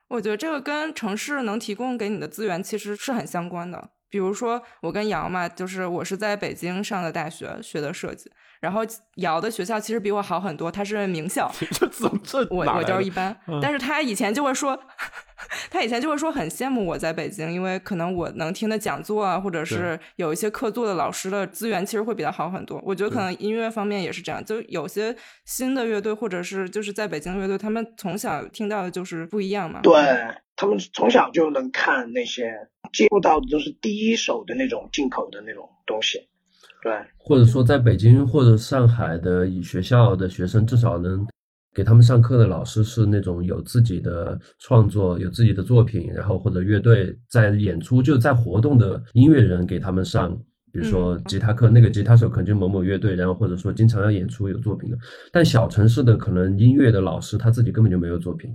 [0.08, 3.92] 我觉得这个跟城市能提供给你的资源其实是很相关的。
[4.10, 8.32] 比如说我跟瑶嘛，就是我是在北京上的大学，学的设计。
[8.62, 8.82] 然后
[9.16, 11.52] 瑶的学校其实比我好很多，他是名校，
[12.50, 13.36] 我我就是一般。
[13.62, 14.80] 但是他以前就会说，
[15.70, 22.82] 他以前就会说很羡慕我在北京，因为可能我能听的讲座啊，或者是有一些客座的老师的资源，其实会比较好很多。
[22.86, 29.82] 我觉得可能音乐方面也是这样，就有些新的乐队或者是就是在北京乐队，他们从小听到的就是不一样嘛。
[29.82, 29.94] 对
[30.56, 32.54] 他们从小就能看那些
[32.94, 36.30] 接触到的都是第一手的那种进口的那种东西。
[36.82, 41.26] 对，或者说在北京或者上海的学校的学生，至少能
[41.76, 50.34] 给他们上课的老师是那种有自己的创作、有自己的作品，然后或者乐队在演出就在活动的音乐人给他们上，
[50.72, 54.98] 比如说吉他课，那个吉他手可能就某某乐队，然后或者说经常要演出有作品的。
[55.34, 58.50] 但小城市的可能音乐的老师他自己根本就没有作品，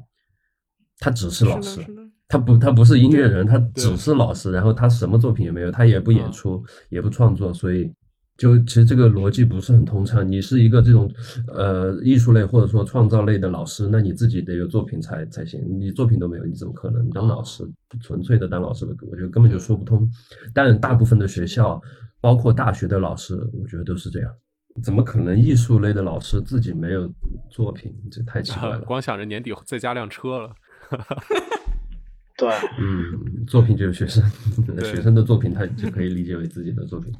[0.98, 1.82] 他只是老，师，
[2.26, 7.92] 他不他不是音乐人，他只是老师，然后他什么作品也没有，他也不演嗯出，也不创作，所以
[8.40, 10.26] 就其实这个逻辑不是很通畅。
[10.26, 11.12] 你是一个这种
[11.48, 17.70] 呃艺术类或者说创造类的老师，那你自己得有作品才才行，你作品都没有，你怎么可能当老师？
[18.00, 20.10] 纯粹的当老师的，我觉得根本就说不通。
[20.54, 21.78] 但，大部分的学校，
[22.18, 24.32] 包括大学的老师，我觉得都是这样。
[24.82, 27.12] 怎么可能艺术类的老师自己没有
[27.50, 27.94] 作品？
[28.10, 28.80] 这太奇怪了。
[28.88, 30.50] 光想着年底再加辆车了。
[32.38, 32.48] 对，
[32.78, 34.24] 嗯，作品就是学生，
[34.82, 37.12] 学生的作品他就可以理解为自己的作品。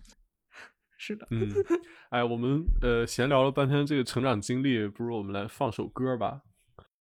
[1.10, 1.26] 是的。
[1.30, 1.48] 嗯，
[2.10, 6.42] 哎，我们呃闲聊了半天这个成长经历，不如我们来放首歌吧。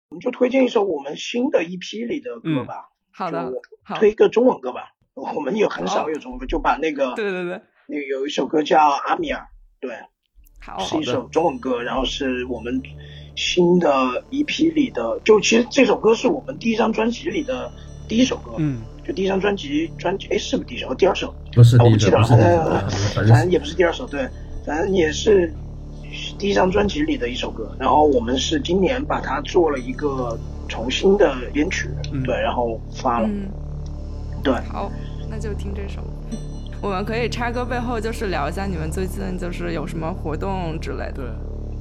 [0.09, 3.53] 我们就推荐一首我们新的一批里的歌吧，好的
[3.97, 4.95] 推一个中文歌吧。
[5.13, 9.41] 我们也很少有中文歌，就把那个对对对，那个有一首歌叫《阿米尔》，
[9.81, 9.95] 对，
[10.59, 12.81] 好，是一首中文歌，然后是我们
[13.37, 17.71] 新的一批里的，就其实这首歌是我们第一张专辑里的
[18.09, 20.95] 第一首歌，嗯，就第一张专辑专辑，哎，是不是第一首？
[20.95, 21.35] 第二首？
[21.55, 22.37] 不是啊，我不记得了，反
[23.15, 24.29] 反正正也不是第二首，对，
[24.67, 25.51] 反正也是
[26.39, 27.75] 第一张专辑里的一首歌。
[27.81, 33.49] 然后我们是今年把它做了一个重新的编曲，嗯对，然后发了，嗯，
[34.45, 34.53] 对。
[34.71, 34.93] 好，
[35.31, 36.03] 那就听这首。
[36.83, 41.13] 我们可以插歌背后就是聊一下你们最近就是有什么活动之类的。
[41.15, 41.25] 对，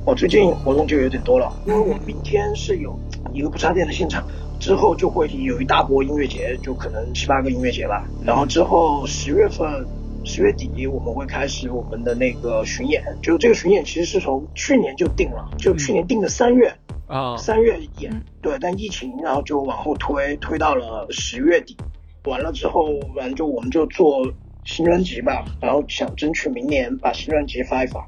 [0.07, 2.97] 我最近活动就有点多了，因为我们明天是有
[3.33, 4.25] 一个不插电的现场，
[4.57, 8.07] 之后就会有一大波音乐节，就可能七八个音乐节吧。
[8.25, 9.85] 然后之后十月份、
[10.23, 16.73] 十月底我们会开始我们的那个巡演，就这个巡演其实是从去年就定了，就去年定的三月，
[17.07, 21.75] 啊，三月演嗯，对，但疫情然后就往后推，推到了十月底。
[22.23, 24.31] 完了之后，反正就我们就做
[24.63, 28.07] 新专辑吧，然后想争取明年把新专辑发一发。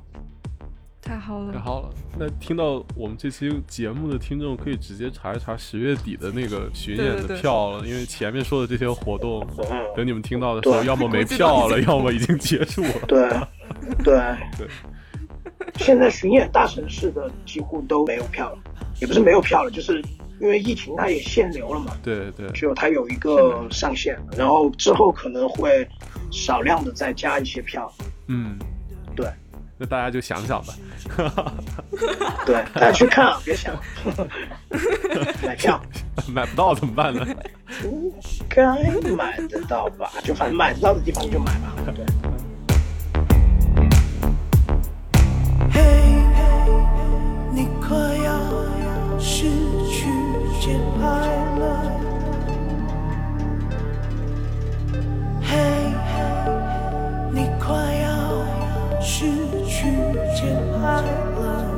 [1.10, 1.90] 太好了，太好了。
[2.20, 7.42] 那听到我们这期节目的听众可以直接查一查十月底的那个巡演的对对对。
[7.42, 12.94] 票了，因为前面说的这些活动，嗯，等你们听到的时候，要么没票了，要么已经结束了。
[13.08, 13.28] 对，
[14.06, 14.22] 对，
[14.56, 14.68] 对。
[15.78, 18.60] 现在巡演大城市的几乎都没有票了，
[19.02, 20.04] 也不是没有票了，就是
[20.40, 25.88] 因为疫情它也限流了嘛，对对，只有它有一个上限，然后之后可能会
[26.30, 27.92] 少量的再加一些票。
[28.28, 28.60] 嗯，
[29.16, 29.26] 对
[29.82, 30.74] 那大家就想想吧。
[32.46, 33.74] 对，大家去看啊，别想
[35.42, 35.82] 买票，
[36.28, 37.26] 买不到怎么办呢？
[37.84, 38.12] 应
[38.50, 38.66] 该
[39.16, 40.12] 买得到吧？
[40.22, 41.74] 就反正买得到的地方就买吧。
[41.96, 42.06] 对。
[45.72, 45.82] 嘿，
[47.54, 48.38] 你快要
[49.18, 49.46] 失
[49.90, 50.06] 去
[50.60, 51.06] 节拍
[51.60, 51.64] 了。
[55.42, 55.56] 嘿，
[55.88, 55.89] 你
[60.40, 61.02] 节拍
[61.36, 61.69] 了。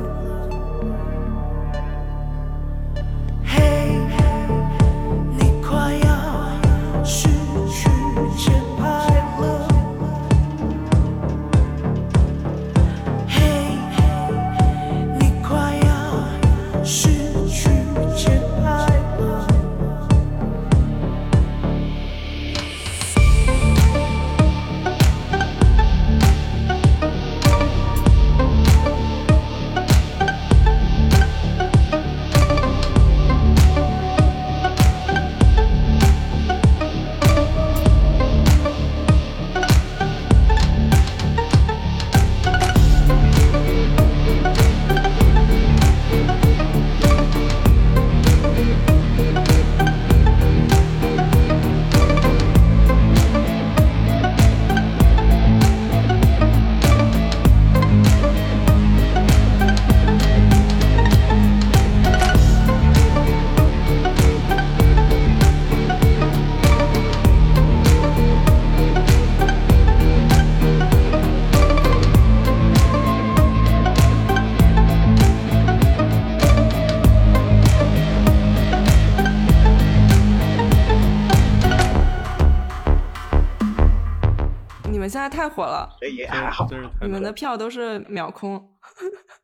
[85.42, 86.68] 太火了，所以也还好，
[87.00, 88.70] 你们的票都是秒空。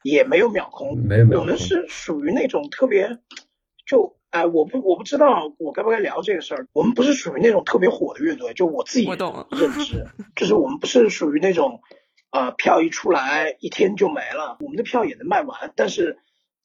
[0.04, 3.18] 也没有秒空，没有秒空我们是属于那种特别，
[3.84, 6.68] 就哎，我不我不知道我该不该聊这个事儿。
[6.72, 10.06] 我们不是属于那种特别火的乐队，就我自己认知，
[10.36, 11.80] 就是我们不是属于那种，
[12.30, 16.20] 呃，票一出来一天就没了，我们的票也能卖完，但是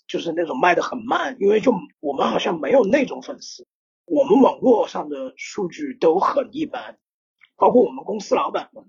[0.08, 3.66] 就是那种卖的很慢，因为就我们好像没有那种粉丝，
[4.06, 6.98] 我们网络上的数据都很一般，
[7.56, 8.84] 包括我们公司老板们，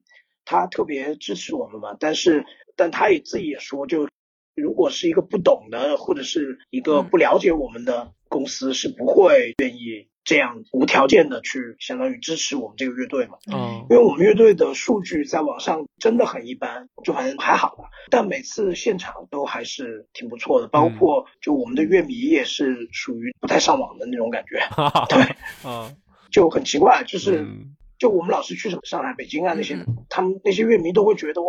[0.44, 2.44] 他特别支持我们嘛，但是
[2.76, 4.08] 但他也自己也说，就
[4.54, 13.38] 如果是一个不懂的或者是一个不了解我们的公司是不会愿意这样无条件的去相当于支持我们这个乐队嘛。
[13.52, 17.90] 嗯因为我们乐队的数据在网上真的很一般，就反正还好吧。
[18.10, 25.96] 但每次现场都还是挺不错的，包括就我们的乐迷也是属于不太上网的那种感觉，哈哈对，嗯，
[26.30, 27.40] 就很奇怪，就是。
[27.40, 31.48] 嗯就我们老是去什么上海、北京啊那些嗯，他们那些乐迷都会觉得哇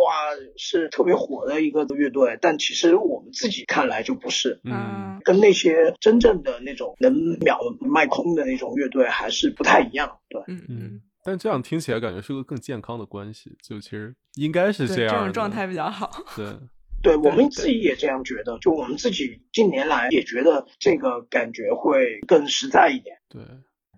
[0.56, 5.20] 是特别火的一个乐队，但其实我们自己看来就不是，嗯。
[5.22, 10.18] 跟那些真正的那种能秒卖空的那种乐队还是不太一样。
[10.28, 16.08] 对，嗯嗯，但这样听起来感觉是个更健康的关系，就其实应该是，这样这种状态比较好。
[16.36, 16.46] 对，
[17.02, 23.16] 对我们自己也这样觉得，就我们自己近年来也觉得这个感觉会更实在一点。
[23.28, 23.42] 对，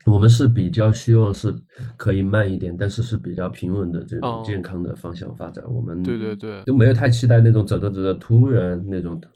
[0.09, 1.54] 我们是比较希望是
[1.96, 5.64] 可以慢一点，但是是比较平稳的这哦种健康的方向发展。
[5.72, 9.28] 我们对对对就没有太期待那种走着走着突然那种的。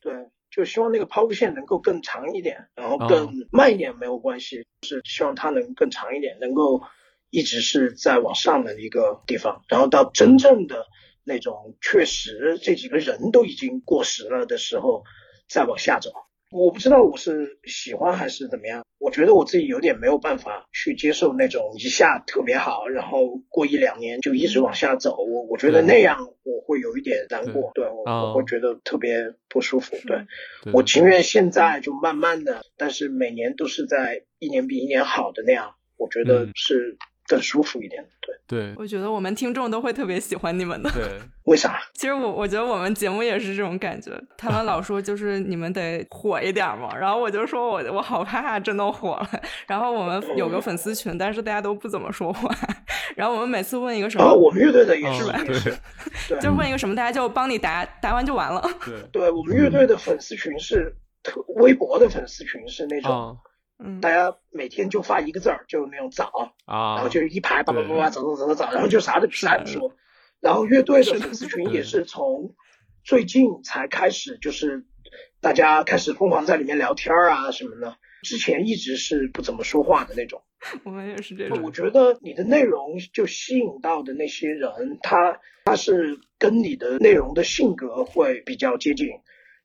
[0.00, 0.12] 对，
[0.50, 6.82] 就希望那个抛物线能够更长一点，然后哦更慢一点没有关系，是希望它能更长一点，能够
[7.30, 10.86] 一直是在往上的一个地方，然后到真正的
[11.24, 15.04] 那种确实这几个人都已经过时了的时候，
[15.48, 16.10] 再往下走。
[16.50, 25.16] 我不知道我是喜欢还是怎么样，我觉得我自己有点没有办法去接受那种一下特别好，然后过一两年就一直往下走。
[25.16, 30.26] 我我觉得那样我会有一点难过，对我哦我会觉得特别不舒服，对。
[30.72, 38.04] 我情愿现在就慢慢的，但是每年都是在一年比一年好的那样，我觉得嗯是更舒服一点。
[38.20, 40.90] 对，对我觉得我们听众都会特别喜欢你们的。
[40.90, 41.04] 对，
[41.44, 41.78] 为啥？
[41.94, 49.30] 其实我我觉得我们节目也是这种感觉，他们老说就是你们得火一点嘛，然后我就说我我好怕真的火了。
[49.66, 52.50] 然后我们有个粉丝群，但是大家都不怎么说话。
[53.16, 55.72] 然后我们每次问一个什么，然后我们乐队的也哦是， 也对，
[56.28, 58.62] 对就问一个什么，大家就帮你答，答完就完了。
[58.84, 63.36] 对对我们乐队的粉丝群是特微博的粉丝群是那种，啊
[63.78, 69.94] 嗯大家每天就发一个字儿，就那种早，啊，然后就一排叭叭叭对叭走走走走走，然后就啥都啥也不说。
[70.40, 72.54] 然后乐队的粉丝群也是从
[73.04, 74.84] 最近才开始，就是
[75.40, 77.96] 大家开始疯狂在里面聊天儿啊什么的。
[78.22, 80.42] 之前一直是不怎么说话的那种。
[80.82, 81.62] 我们也是这种。
[81.62, 89.08] 我觉得你的内容就吸引到的那些人，他他是跟你的内容的性格会比较接近。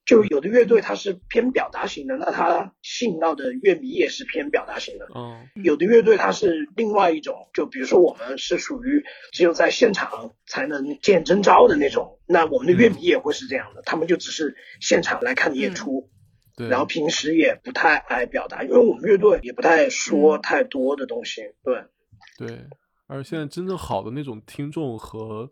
[0.06, 5.08] 就有的乐队它是偏表达型的，那它吸引到的乐迷也是偏表达型的。
[5.16, 5.48] 嗯。
[5.64, 16.10] 有的乐队它是另外一种，就比如说我们是属于只有在现场才能见真招的那种，那我们的乐迷也会是这样的，他们就只是现场来看你演出，
[16.58, 20.42] 对，然后平时也不太爱表达，因为我们乐队也不太说嗯。
[20.42, 21.84] 太多的东西，对。
[22.38, 22.66] 对，
[23.08, 25.50] 而现在真正好的那种听众和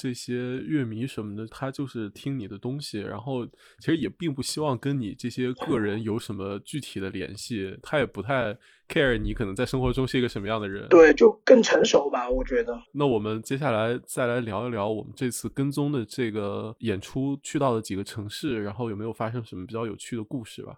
[0.00, 8.56] 这些乐迷什么的，他就是听你的东西，然后其实也并不希望跟你这些个人有什么具体的联系，他也不太
[8.88, 12.80] care 你可能在生活中是一个什么样的人。，对，就更成熟吧，我觉得。
[12.92, 20.76] 那我们接下来再来聊一聊我们这次跟踪的这个演出去到的几个城市，然后有没有发生什么比较有趣的故事吧？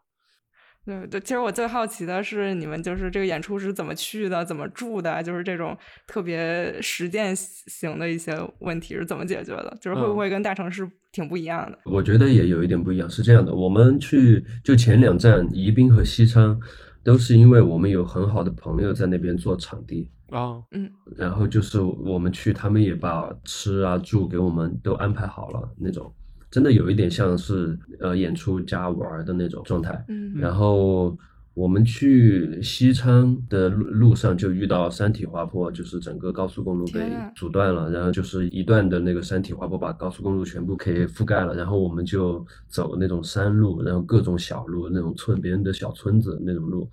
[0.84, 5.76] 对对，其实我最好奇的是你们就是这个演出是怎么去的，怎么住的，就是这种
[6.06, 10.16] 特别实践型的一些问题是怎么解决的，就是会不嗯。
[10.16, 11.78] 会跟大城市挺不一样的？
[11.84, 16.58] 我觉得也有一点不一样，是这样的，我们去就前两站宜宾和西昌，
[17.04, 20.90] 都是因为我们有很好的朋友在那边做场地，啊，嗯。
[21.16, 26.12] 然后就是我们去，他们也把吃啊住给我们都安排好了那种，
[26.52, 30.04] 真的有一点像是呃演出加玩儿的那种状态。
[30.08, 31.18] 嗯然后
[31.54, 37.00] 我们去西昌的路路上就遇到山体滑坡，就是整个高速公路被
[37.34, 46.88] 阻断了，然后就是一段的那个山体滑坡把高速公路全部给覆盖了，然后我们就走那种山路，然后各种小路，那种村别人的小村子那种路。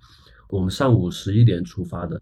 [0.48, 2.20] 我们上午十一点出发的，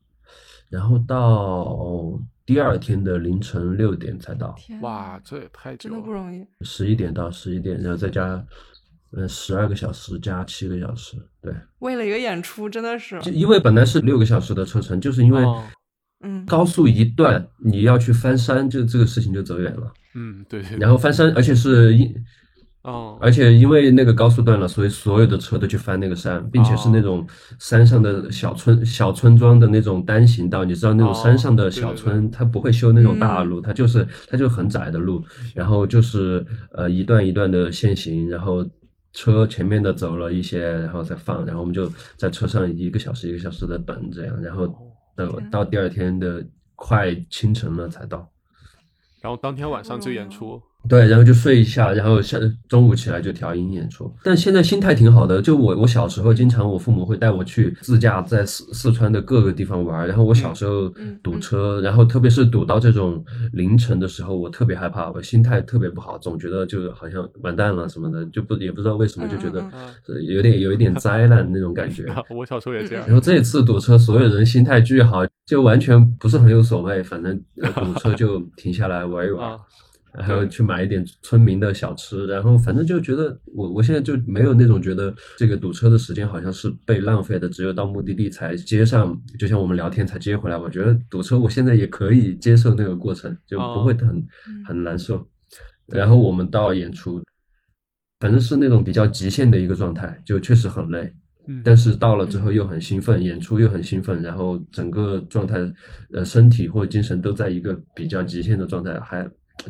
[0.70, 6.18] 然后到第二天的凌晨六点才到，哇，这也太久真的不了。
[6.18, 6.46] 容易。
[6.62, 8.44] 十一点到十一点，然后再加
[9.12, 11.54] 呃十二个小时加七个小时，对。
[11.80, 15.64] 为了一个演出，真的是，就因为本来是六个小时的车程，就是因为哦
[16.20, 19.92] 嗯，高速一断，你要去翻山，就这个事情就走远了。
[20.14, 22.12] 嗯，对，然后翻山，而且是因，
[22.88, 27.26] 哦，而且因为那个高速断了，所以所有的车都去翻那个山，并且是那种
[27.58, 30.64] 山上的小村小村庄的那种单行道。
[30.64, 35.22] 你知道那种山上的小村，它不会修那种大路，它就是它就很窄的路，
[35.54, 38.64] 然后就是呃一段一段的限行，然后。
[39.14, 44.68] 车前面的走了一些，然后再放，然后我们就在车上一个小时一个小时的等，这样，然后
[45.16, 46.44] 等到第二天的
[46.76, 48.28] 快清晨了才到。
[49.20, 50.62] 然后当天晚上就演出。
[50.88, 54.10] 对，然后就睡一下，然后下中午起来就调音演出。
[54.24, 69.62] 但现在心态挺好的，就我我小时候经常我父母会带我去自驾在四四川的各个地方玩，然后我小时候嗯堵车，然后特别是堵到这种凌晨的时候，我特别害怕，我心态特别不好，总觉得就好像完蛋了什么的，就不也不知道为什么就觉得
[70.22, 72.06] 有点有一点灾难那种感觉。
[72.34, 73.14] 我小时候也这样然。
[73.14, 79.50] 后这次堵车，所有人心态巨好，就完全不是很有所谓，反正呃 堵车就停下来玩一玩。
[79.50, 79.58] 啊，
[80.14, 90.56] 然后去买一点村民的小吃，然后反正就觉得我我现在就没有那种觉得这个堵车的时间好像是被浪费的，只有到目的地才接上，就像我们聊天才接回来。
[90.56, 94.26] 我觉得堵车我现在也可以接受那个过程，就不会很、
[94.66, 95.26] 很难受。
[95.86, 97.22] 然后我们到演出，
[98.20, 101.12] 反正是那种比较极限的一个状态，就确实很累。
[101.50, 105.56] 嗯但是到了之后又很兴奋，演出又很兴奋，然后整个状态，
[106.12, 109.26] 呃，身体或者精神都在一个比较极限的状态，还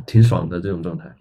[0.06, 1.14] 挺爽的这种状态。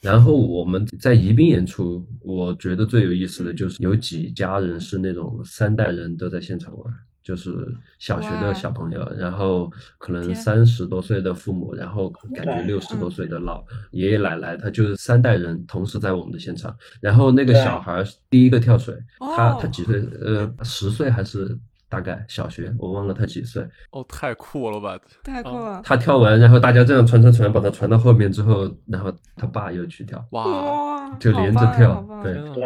[0.00, 7.52] 然后我们在宜宾演出，我觉得最有意思的就是有几家人是那种三代人都在现场玩，就是
[8.00, 16.76] 小学的小朋友，然后可能三十多岁的父母，然后感觉六十多嗯岁的老爷爷奶奶，他就是三代人同时在我们的现场。
[17.00, 20.02] 然后那个小孩儿第一个跳水，他他哦几岁？
[20.20, 21.56] 呃，十岁还是
[21.92, 22.72] 大概小学？
[22.78, 23.62] 我忘了他几岁。
[23.90, 24.98] 哦，太酷了吧！
[25.22, 25.82] 太酷了！
[25.84, 32.64] 他跳完，然后大家这样传传传，把他传到后面之后，然后他爸又去跳，哇，就连着跳对对，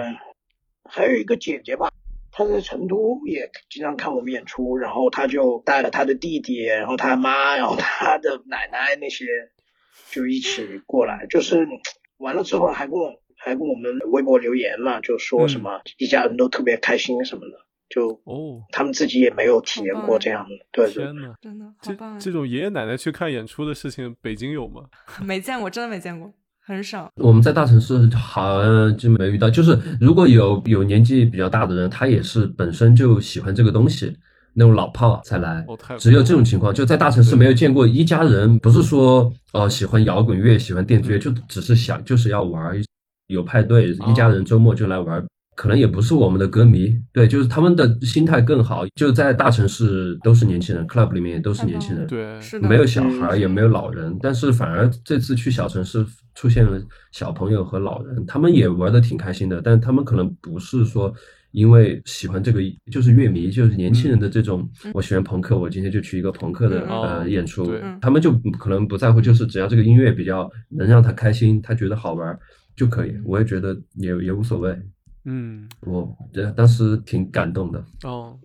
[0.89, 1.91] 还有一个姐姐吧，
[2.31, 9.24] 她在成都也经常看我们演出，然后她就带了她的弟弟，然后她妈，然后她的奶奶那些，
[10.12, 11.66] 就一起过来，就是
[12.18, 20.87] 完了之后还跟我还跟我们微博留言嘛，就说什么一家人都特别开心什么的，就哦，他们自己也没有体验过这样的。
[20.89, 22.18] 天呐，真的好这棒！
[22.18, 24.82] 这种爷爷奶奶去看演出的事情，北京有吗？
[25.24, 27.09] 没见过，真的没见过，很少。
[27.16, 34.16] 我们在大城市好像就没遇到，就是如果有有年纪比较大的人，他也是本身就喜欢这个东西，
[34.55, 35.64] 那种老炮才来。
[35.99, 42.76] 只有这种情况，就在大城市没有见过一家人，不是说哦喜欢摇滚乐、喜欢电子乐，就只是想就是要玩儿，
[43.28, 45.24] 有派对，一家人周末就来玩儿。
[45.57, 48.87] 可能也不是我们的歌迷，对，就是他们的心态更好。
[48.95, 56.05] 就在大城市都是年轻人，club 里面也都是年轻人，对，是的，没有小孩也没有老人，但是反而这次去小城市
[56.35, 56.81] 出现了
[57.11, 61.13] 小朋友和老人，他们也玩的挺开心的，但他们可能不是说
[61.53, 62.61] 因为喜欢这个，
[62.93, 67.65] 就是乐迷，就是年轻人的这种，我喜欢朋克，我今天就去一个朋克的嗯呃哦演出，
[68.03, 72.39] 他们就可能不在乎，就是只要这个音乐比较能让他开心，他觉得好玩
[72.77, 74.79] 就可以，我也觉得也也无所谓，
[75.27, 77.85] 嗯，我呃当时挺感动的。
[78.05, 78.39] 哦，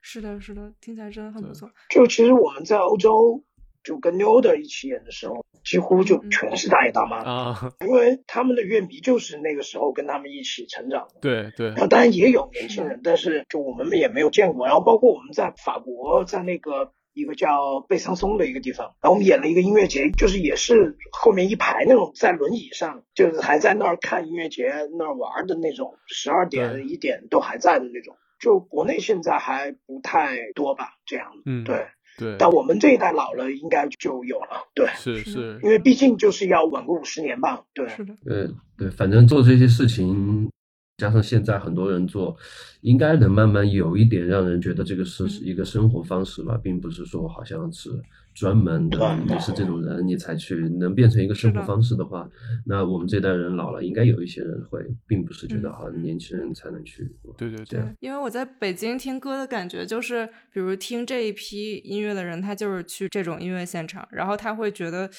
[0.00, 1.70] 是的，是的，听起来真的很不错。
[1.90, 3.44] 就其实我们在欧洲
[3.84, 11.20] 就跟 New Order 一起演的时候，几乎就全是大爷大妈，啊，因为他们的乐迷就是那个时候跟他们一起成长的。
[11.20, 14.66] 对对然，后当然也有年轻人，但是就我们也没有见过。
[14.66, 28.16] 然后包括我们在法国，在那个一个叫贝桑松的一个地方，然后我们演了一个音乐节，就是也是后面一排那种在轮椅上，就是还在那儿看音乐节那儿玩的那种，十二点一点都还在的那种。
[28.40, 31.28] 就国内现在还不太多吧，这样。
[31.46, 31.86] 嗯，对，
[32.18, 34.66] 对，但我们这一代老了应该就有了。
[34.74, 37.62] 对，是是是因，为毕竟就是要稳个五十年吧。
[37.72, 40.50] 对，是的，对，对，反正做这些事情，
[40.98, 42.36] 加上现在很多人做，
[42.82, 45.30] 应该能慢慢有一点让人觉得这个是嗯。
[45.42, 47.90] 一个生活方式吧，并不是说好像是
[48.34, 52.28] 专门的你是这种人你才去，能变成一个生活方式的话，
[52.64, 55.72] 那我们这代人老了，应该有一些人会，并不是觉得嗯。
[55.72, 57.10] 好像年轻人才能去。
[57.36, 65.10] 对对对，因为我在北京听歌的感觉就是，比如听这一批音乐的人，他就是去这种音乐现场，然后他会觉得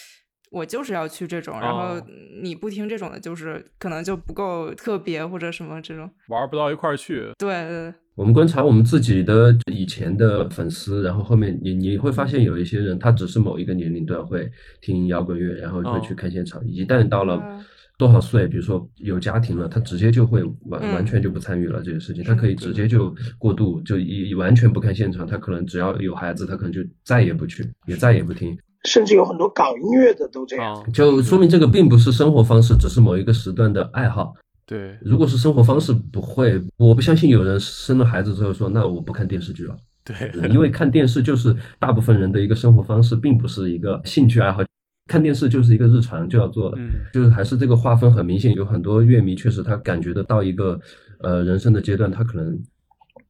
[0.53, 2.05] 我就是要去这种，然后哦。
[2.41, 6.09] 你不听这种的，就是可能就不够特别或者什么这种。
[6.27, 14.49] 玩不到一块儿去，对对对，我们观察我们自己的以前的粉丝，然后后面你你会发现有一些人，他只是某一个年龄段会
[14.81, 16.17] 听摇滚乐，然后会去哦。
[16.17, 17.63] 看现场，一旦到了嗯。
[17.95, 20.93] 多少岁，比如说有家庭了，他直接就会完嗯。
[20.95, 22.87] 完全就不参与了这个事情，他可以直接。
[22.87, 28.57] 就过渡，就一完全不看现场，他可能只要有孩子，他可能就再也不去，也再也不听，
[28.87, 30.75] 甚至有很多搞音乐的都这样。
[30.75, 34.33] 啊，就说明这个并不是生活方式，只是某一个时段的爱好。
[34.65, 39.75] 对，如果是生活方式，不会，我不相信有人生了孩子之后说，那我不看电视剧了。
[40.05, 40.15] 对，
[40.49, 44.61] 因为看电视就是大部分人的一个生活方式，并不是一个兴趣爱好。
[45.07, 48.53] 看电视就是一个日常就要做的，嗯就是还是这个划分很明显。
[48.53, 50.79] 有很多乐迷确实他感觉得到一个
[51.19, 52.57] 呃人生的阶段，他可能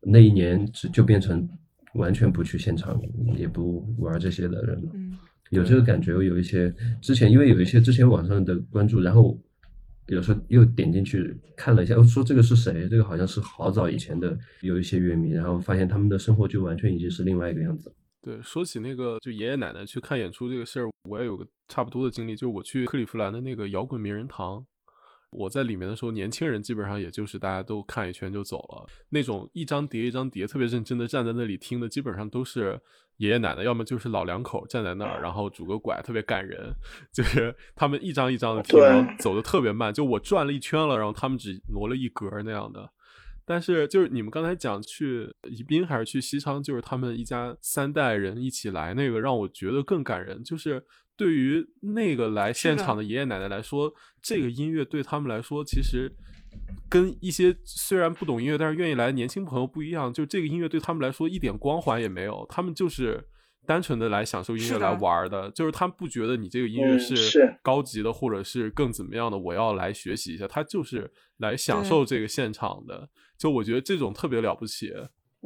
[0.02, 1.50] 那一年只就变成
[1.96, 3.00] 完全不去现场，
[3.36, 4.90] 也不玩这些的人了。
[4.94, 5.18] 嗯，
[5.50, 9.40] 有这个感觉，有一些之前因为有一些之前网上的关注，然后
[10.08, 12.88] 有时候又点进去看了一下，哦说这个是谁？
[12.90, 17.94] 这个好像是好早以前的有一些乐迷，然后发现他们的生活就完全已经是另外一个样子。
[18.22, 24.66] 对，说起那个就爷爷奶奶去看演出这个事儿，我也有个差不多的经历，就是我去克利夫兰的那个摇滚名人堂。
[25.30, 32.80] 我在里面的时候，年轻人基本上也就是大家都看一圈就走了，那种一张碟一张碟特别认真的站在那里听的，基本上都是
[33.18, 36.74] 爷爷奶奶，要么就是老两口站在那儿，然后拄个拐，特别感人。
[37.14, 42.90] 就是他们一张一张的听，然后走的特别慢，就我转了一圈了，然后他们只挪了一格那样的。
[43.46, 50.84] 但是就是你们刚才讲去宜宾还是去西昌，就是他们一家三代人一起来，那个让我觉得更感人，就是。
[51.16, 56.12] 对于那个来现场的爷爷奶奶来说，这个音乐对他们来说，其实
[56.90, 60.14] 跟一些虽然不懂音乐，但是愿意来年轻朋友不一样。
[60.14, 63.28] 就这个音乐对他们来说一点光环也没有，他们就是
[63.66, 65.50] 单纯的来享受音乐来玩的。
[65.52, 70.48] 就是他们不觉得你这个音乐是高级的，或者是更怎么样的，我要来学习一下。
[70.48, 73.10] 他就是来享受这个现场的。
[73.38, 74.94] 就我觉得这种特别了不起。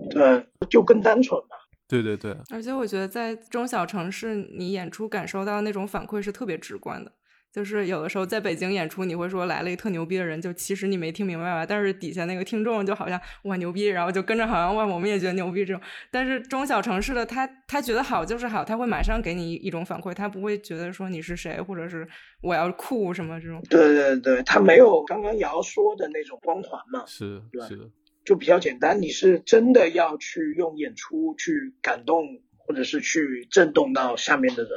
[0.09, 1.55] 对，就更单纯吧。
[1.87, 7.11] 对对对，而且我觉得在中小城市，你演出感受到那种反馈是特别直观的。
[7.57, 15.81] 就是有的时候在北京演出，你会说来了一特牛逼的人，就其实你没听明白吧，但是底下那个听众就好像哇牛逼，然后就跟着好像哇我们也觉得牛逼这种。
[16.11, 22.07] 但是中小城市的他他觉得好就是好，他会马上给你一种反馈，他不会觉得说你是谁，或者是
[22.43, 23.59] 我要酷什么这种。
[23.67, 27.03] 对对对，他没有刚刚瑶说的那种光环嘛。
[27.07, 27.89] 是，是的。
[28.23, 32.23] 就比较简单，你是真的要去用演出去感动，
[32.59, 34.71] 或者是去震动到下面的人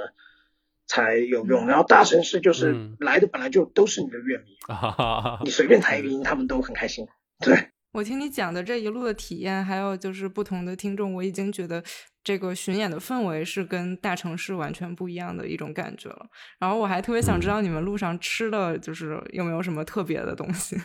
[0.90, 1.68] 才有用。
[1.68, 4.44] 然后大城市就是来的本来就都是你的乐迷，
[5.46, 7.06] 你随便弹一个音，他们都很开心。
[7.38, 7.56] 对
[7.92, 11.82] 我听你讲的这一路的体验，还有就是不同的听众，我已经觉得
[12.24, 16.26] 这个巡演的氛围是跟大城市完全不一样的一种感觉了。
[16.58, 20.76] 然后我还特别想知道你们路上吃的就是有没有什么特别的东西。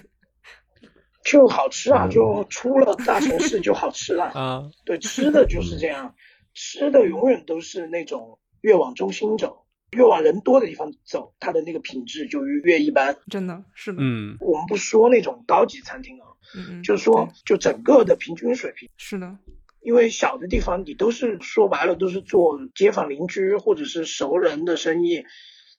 [1.23, 2.07] 就好吃啊！
[2.07, 4.61] 就出了大城市就好吃了 啊！
[4.85, 6.13] 对，吃的就是这样，
[6.53, 9.64] 吃的永远都是那种越往中心走，
[9.95, 13.17] 越往人多的地方走，它的那个品质就越一般。
[13.29, 18.89] 真的是的，嗯，我们不说那种高级餐厅啊，嗯嗯，就是说就整个的平均水平。
[18.97, 19.37] 是的，
[19.81, 25.23] 因为小的地方你都是说白了都是做街坊邻居或者是熟人的生意。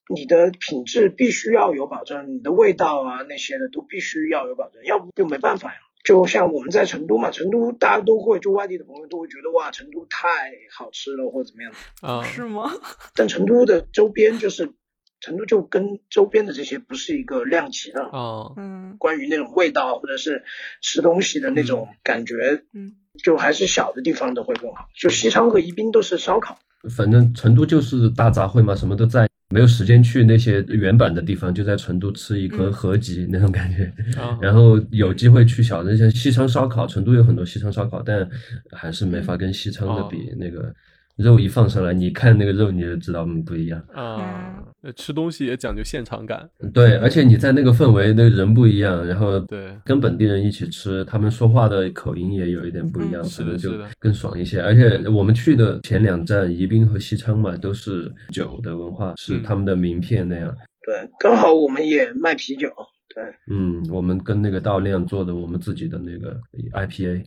[0.09, 5.79] 你的品质必须要有保证，你的味道啊那些的都必须要有保证，要不就没办法呀。
[6.07, 10.29] 就像我们在成都嘛，成都大家都会，就外地的朋友都会觉得哇，成都太
[10.73, 12.23] 好吃了或者怎么样啊？
[12.23, 12.71] 是吗？
[13.17, 14.73] 但成都的周边就是，
[15.21, 18.53] 成都就跟周边的这些不是一个量级的啊。
[18.57, 20.45] 嗯，关于那种味道或者是
[20.81, 22.93] 吃东西的那种感觉，嗯，
[23.25, 24.87] 就还是小的地方的会更好。
[24.95, 26.57] 就西昌和宜宾都是烧烤，
[26.97, 29.26] 反正成都就是大杂烩嘛，什么都在。
[29.51, 33.93] 没有时间去那些原版的地方，就在成都吃一颗合集那种感觉。
[34.41, 38.29] 然后有机会去小镇像西昌烧烤，成都有很多西昌烧烤，但
[38.73, 40.75] 还是没法跟西昌的比那个。
[41.17, 44.63] 肉一放上来，你看那个肉，你就知道不一样啊。
[44.95, 54.61] 吃东西也讲究现场感，对，而且你在那个氛围，那人不一样，然后对，跟本地人一起吃，他们说话的口音也有一点不一样，是的，就更爽一些。
[54.61, 60.55] 而且我们去的前两站，宜宾和西昌嘛，都是酒的文化，是他们的名片那样。
[60.85, 62.69] 对，刚好我们也卖啤酒，
[63.13, 66.39] 对，嗯，我们跟那个道亮做的我们自己的那个
[66.75, 67.25] IPA，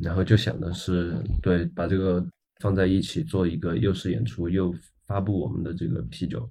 [0.00, 1.12] 然后就想的是，
[1.42, 2.24] 对，把这个。
[2.60, 4.74] 放在一起做一个，又是演出又
[5.06, 6.48] 发布我们的这个啤酒，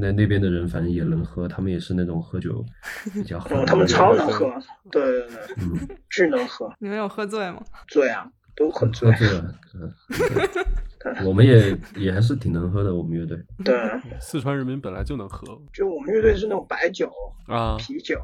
[0.00, 2.64] 那那边的人反正也能喝，他们也是那种喝酒
[3.12, 4.50] 比较好，他们超 能喝，
[4.90, 6.72] 对对对，嗯，巨能喝。
[6.78, 7.62] 你们有喝醉吗？
[7.88, 9.10] 醉啊，都很醉。
[9.12, 9.54] 喝醉了，
[11.16, 13.38] 嗯，我们也也还是挺能喝的，我们乐队。
[13.64, 13.74] 对，
[14.20, 17.10] 四川人民本来就能喝，就我们乐队是那种白酒
[17.46, 18.18] 啊，啤酒。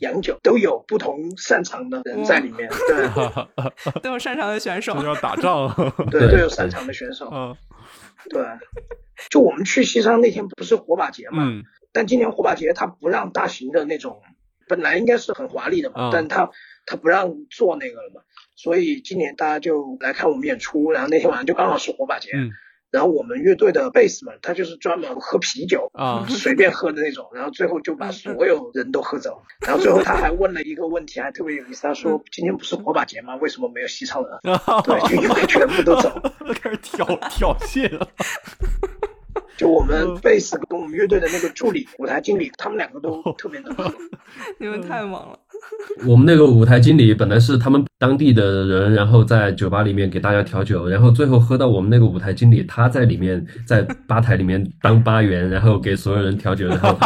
[0.00, 3.08] 洋酒都有不同擅长的人在里面，对，
[4.02, 5.72] 都有擅长的选手，要打仗，
[6.10, 7.56] 对，都有擅长的选手，嗯，
[8.28, 8.42] 对，
[9.30, 11.44] 就我们去西昌那天不是火把节嘛，
[11.92, 14.20] 但今年火把节他不让大型的那种，
[14.68, 16.50] 本来应该是很华丽的嘛，但他
[16.86, 18.22] 他不让做那个了嘛，
[18.56, 22.30] 所以今年大家就来看我们演出，然后那天晚上就刚好是火把节。
[22.90, 27.30] 然后我们乐队的贝斯们，他就是专门喝啤酒啊， 随便喝的那种。
[27.32, 29.42] 然后最后就把所有人都喝走。
[29.66, 31.82] 然后最后他还问了一个问题，还特别有意思。
[31.82, 33.36] 他说：“今天不是火把节吗？
[33.36, 34.38] 为什么没有西昌人？”
[34.84, 36.10] 对，就因为全部都走，
[36.60, 38.08] 开始挑挑衅了。
[39.56, 43.92] 就我们贝斯跟我们乐队的那个助理、舞台经理，他们两个都特别能喝。
[44.58, 45.38] 你们太猛了。
[46.06, 56.98] 我们那个舞台经理本来是他们当地的人，然后在酒吧里面给大家调酒，然后最后喝到我们那个舞台经理他在里面在吧台里面当吧员，然后给所有人调酒，然后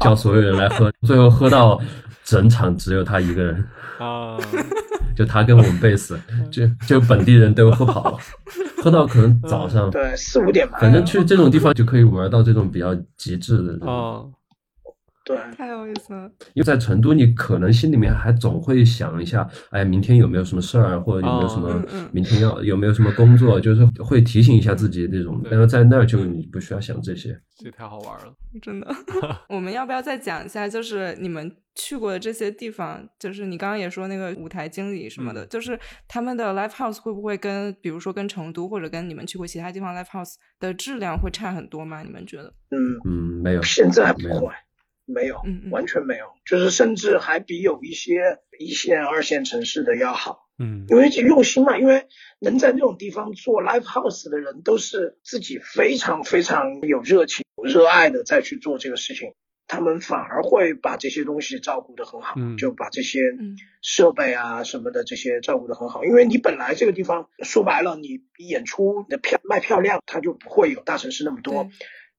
[0.00, 1.80] 叫所有人来喝，最后喝到
[2.24, 3.64] 整场只有他一个人，
[3.98, 4.38] 啊，
[5.16, 6.18] 就他跟我们贝斯，
[6.50, 8.18] 就就本地人都喝跑了，
[8.82, 10.78] 喝到可能早上，对，四五点吧。
[10.80, 13.88] 反正去这种地方就可以玩到这种比较极致的这种。
[13.88, 14.22] 啊，
[15.28, 16.24] 对，太有意思了。
[16.54, 25.38] 因为在成都，你可能心里面还总会想一下，哎，明天有没有什么事儿，或者有没有什么哦嗯嗯明天要有没有什么工作，就是会提醒一下自己那种。
[25.50, 27.38] 但是在那儿就你不需要想这些。
[27.58, 28.34] 这太好玩了。
[28.62, 28.88] 真的，
[29.50, 30.66] 我们要不要再讲一下？
[30.66, 42.02] 就是你们去过的这些地方，就是你刚刚也说那个舞台经理什么的，嗯就是他们的 live house 会不会跟，比如说跟成都或者跟你们去过其他地方 live house 的质量会差很多吗？
[42.02, 42.54] 你们觉得？
[42.70, 44.52] 嗯，嗯，没有，现在不没有会，
[45.08, 45.40] 没有，
[45.70, 50.44] 完全没有，就是甚至还比有一些一线、二线城市的要好。
[50.60, 52.08] 嗯因为用心嘛，因为
[52.40, 59.34] 能在那种地方做 live house 的人，都是自己非常非常有热情、有热爱的再去做这个事情，
[59.68, 66.04] 他们反而会把这些东西照顾得很好，嗯就把这些嗯设备啊什么的这些照顾得很好。
[66.04, 71.70] 因为你本来这个地方说白了，你演出的票卖票量它就不会有大城市那么多对。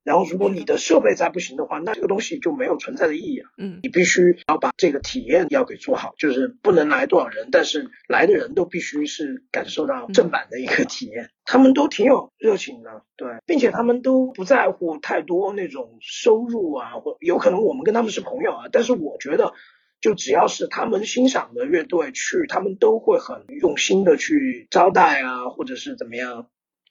[0.04, 3.50] 然后，如果你的设备再不行的话，那这个东西就没有存在的意义了。
[3.58, 11.30] 嗯你必须要把这个体验要给做好，就是不能来多少人，但是来的人都必须是感受到正版的一个体验。
[11.46, 19.54] 他们都挺有热情的，对，并且他们都不在乎太多那种收入啊，或有可能我们跟他们是朋友啊，但是我觉得。
[20.02, 26.48] 就只要是他们欣赏的乐队去，他们都会很用心的去招待啊，或者是怎么样，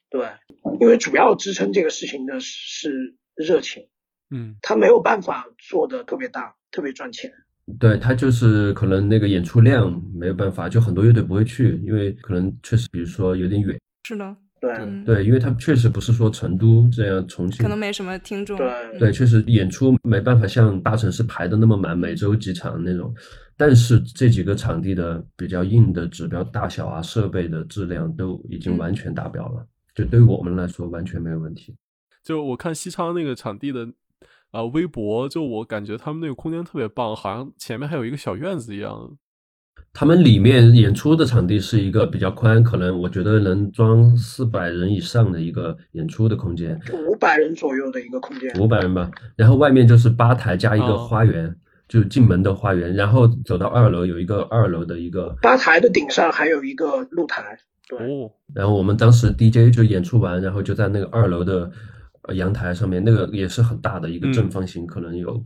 [0.09, 0.27] 对，
[0.79, 3.87] 因为主要支撑这个事情的是热情。
[4.31, 7.31] 嗯他没有办法做的特别大，特别赚钱。
[7.79, 13.79] 对他就是可能那个演出量没有办法，就很多乐队不会去，因为可能确实，比如说有点远。
[14.07, 18.57] 是的，对嗯，对，因为他确实不是说成都这样重庆可能没什么听众。
[18.57, 23.13] 对嗯对，确实演出没办法像大城市排的那么满，每周几场那种。
[23.57, 29.67] 但是这几个场地的比较硬的指标，大小啊、设备的质量都已经完全达标了，
[29.99, 31.75] 就对于我们来说完全没有问题。
[32.23, 33.85] 就我看西昌那个场地的
[34.51, 39.17] 啊、微博，就我感觉他们那个空间特别棒，好像前面还有一个小院子一样。
[39.91, 48.49] 他们里面演出的场地是一个比较宽，可能我觉得能装四百人以上的一个演出的空间，五百人左右的一个空间。
[48.57, 49.11] 五百人吧。
[49.35, 51.53] 然后外面就是吧台加一个哦花园，
[51.89, 57.59] 就进门的花园，然后走到二楼有一个二楼的一个吧台的顶上还有一个露台。
[57.89, 61.69] 对，哦，然后我们当时 DJ 就演出完，然后就在那个二楼的
[62.27, 65.41] 呃阳台上面，那个也是很大的一个嗯正方形，可能有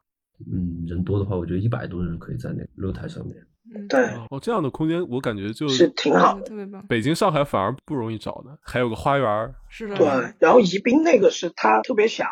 [0.52, 3.36] 嗯人多的话，我觉得一百多人可以在那个露台上面。
[3.76, 6.41] 嗯对，哦，这样的空间我感觉就是挺好的。
[6.41, 6.86] 特别棒。
[6.88, 9.56] 北京、上海反而不容易找的，还有个花园儿。
[9.70, 12.26] 是的，对，然后宜宾那个是它特别小，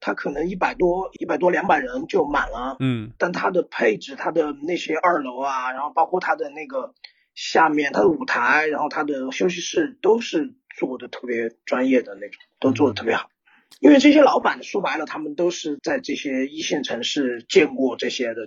[0.00, 2.76] 它可能一百多、一百多、两百人就满了。
[2.78, 6.94] 嗯但它的配置，它的那些二楼啊，然后包括它的那个
[7.36, 13.30] 下面它的舞台，然后它的休息室都是做的特别专业的那种，都做的特别好。
[13.78, 18.46] 因为这些老板说白了，他们都是在这些一线城市见过这些的。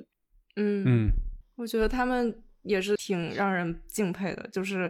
[0.56, 1.10] 嗯嗯
[1.56, 4.90] 我觉得他们也是挺让人敬佩的，就是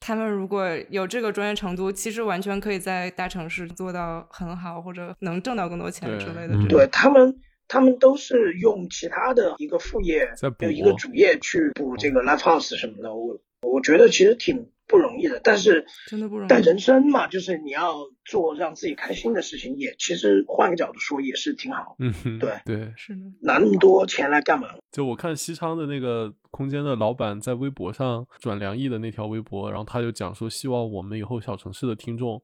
[0.00, 6.54] 他们如果有这个专业程度，其实完全可以在大城市做到很好，或者能挣到更多钱之类的。
[6.54, 13.14] 嗯对他们，他们都是用其他的一个副业在，补有一个主业去补这个 live house 什么的。
[13.14, 21.96] 我我觉得其实挺不容易的，但是真的不容易但人生嘛，就是你要做让自己开心的事情，也其实换个角度说也是挺好。
[21.98, 24.68] 嗯哼，对对，是的，拿那么多钱来干嘛？
[24.92, 32.40] 就我看西昌的那个空间的老板在微博上转梁毅的那条微博，然后他就讲说，希望我们以后小城市的听众，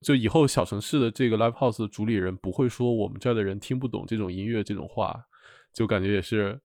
[0.00, 5.14] 就以后小城市的这个 live house 的主理人不会说我们这儿的人听不懂这种音乐这种话，
[5.72, 6.58] 就感觉也是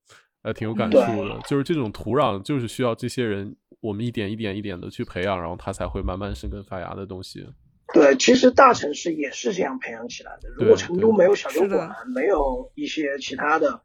[0.43, 1.39] 呃挺有感触的。
[1.47, 7.47] 就是这种土壤，就是需要这些人，我们一点一点一点的去培养，然后它才会慢慢生根发芽的东西。
[7.93, 10.49] 对，其实大城市也是这样培养起来的。
[10.55, 13.81] 如果成都没有小酒馆，没有一些其他的，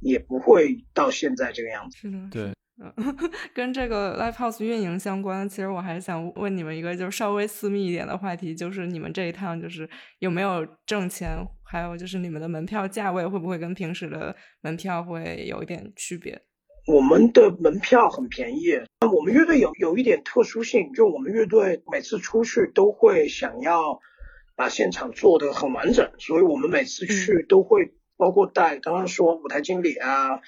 [0.00, 1.96] 也不会到现在这个样子。
[1.98, 2.52] 是的，对
[3.54, 16.40] 跟这个 live house 运营相关，其实我还想问你们一个就是稍微私密一点的话题，就是你们这一趟就是有没有挣钱，还有就是你们的门票价位会不会跟平时的门票会有一点区别？
[16.86, 18.72] 我们的门票很便宜，
[19.14, 24.00] 我们乐队有有一点特殊性，就我们乐队每次出去都会想要
[24.56, 30.40] 把现场做得很完整，所以我们每次去都会包括带刚刚说舞台经理啊，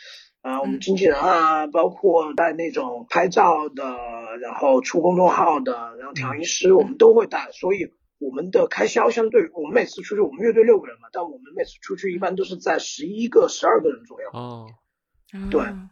[0.42, 0.80] 啊，我们嗯。
[0.80, 3.96] 经纪人啊，包括带那种拍照的，
[4.40, 14.28] 然后出公众号的，然后调音师，我们都会带，所以我们的开销相对我们每次出去，我们乐队六个人嘛，但我们每次出去一般都是在十一个、十二个人左右。
[14.32, 14.66] 哦，
[15.50, 15.88] 对啊。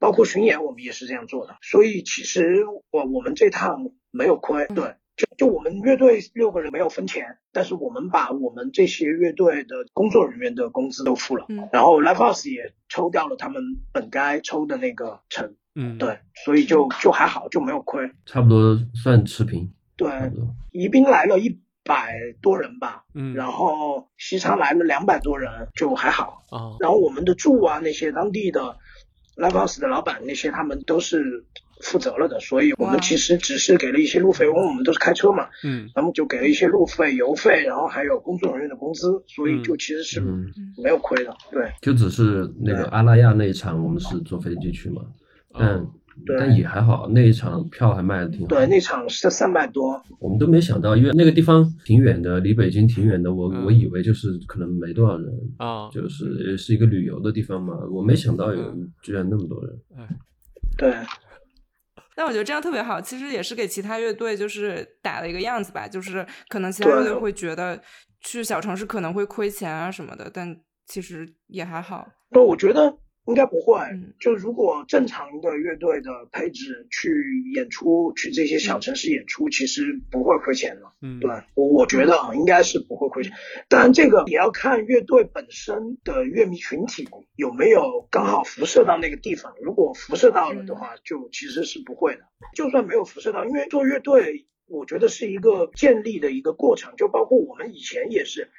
[0.00, 1.56] 包括巡演，我们也是这样做的。
[1.62, 13.62] 所以其实我我们这趟没有亏，对，就就我们乐队六个人没有分钱，但是我们把我们这些乐队的工作人员的工资都付了，嗯然后 Live House 也抽掉了他们
[13.92, 18.10] 本该抽的那个成，嗯，对，所以就就还好，就没有亏。
[18.26, 20.10] 差不多算持平，对。
[20.72, 26.42] 宜宾来了一百多人吧，嗯，然后西昌来了两百多人，就还好。
[26.50, 28.78] 哦，然后我们的住啊，那些当地的
[29.36, 31.44] live house 的老板那些，他们都是
[31.84, 35.88] 负责了的，所以我们其实只是给了一些路费，因为我们都是开车嘛，嗯。
[35.94, 40.46] 咱们就给了一些路费、油费，然后还有工作人员的工资，所以就其实是嗯，
[40.82, 41.36] 没有亏的。
[41.52, 41.70] 对。
[41.82, 45.02] 就只是那个阿拉亚那一场，我们是坐飞机去嘛，
[45.52, 45.90] 但哦
[46.26, 46.36] 对。
[46.38, 48.46] 但也还好，那一场票还卖的挺好。
[48.46, 53.34] 对，那场是三百多，我们都没想到，因为那个地方挺远的，离北京挺远的。
[53.34, 53.64] 我、嗯。
[53.66, 57.74] 我以为就是可能没多少人，啊，就是也是一个旅游的地方嘛。
[57.90, 58.90] 我没想到有嗯。
[59.02, 59.76] 居然那么多人。
[59.96, 60.08] 哎，
[60.78, 60.94] 对
[62.14, 67.80] 但我觉得这样特别好，其实也是给其他乐队就是打了一个样子吧，就是可能其他乐队会觉得
[68.20, 70.56] 去小城市可能会亏钱啊什么的，但
[70.86, 72.06] 其实也还好。
[72.30, 73.78] 那我觉得应该不会。
[73.92, 77.10] 嗯就如果正常的乐队的配置去
[77.54, 80.92] 演出，去这些小城市演出，其实不会亏钱的。
[81.02, 83.32] 嗯，对我我觉得啊，应该是不会亏钱。
[83.68, 89.54] 当然，这个也要看乐队本身的乐迷群体有没有刚好辐射到那个地方。
[89.60, 92.22] 如果辐射到了的话，就其实是不会的。
[92.54, 96.94] 就算没有辐射到，因为做乐队，我觉得是一个建立的一个过程。
[96.96, 98.50] 就包括我们以前也是，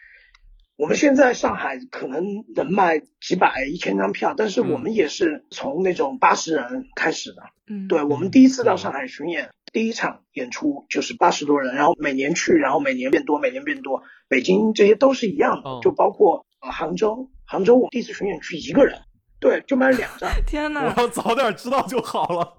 [0.78, 7.44] 我们现在上海可能能卖几百、一千张票，但是我们也是从那种八十人开始的。
[7.68, 14.04] 嗯，对我们第一次到上海巡演，第一场演出就是八十多人，然后每年去，然后每年变多，每年变多。
[14.28, 15.80] 北京这些都是一样的，哦。
[15.82, 19.00] 就包括呃杭州，杭州我第一次巡演去一个人，
[19.40, 22.54] 对，就卖了两张， 天呐，我要早点知道就好了。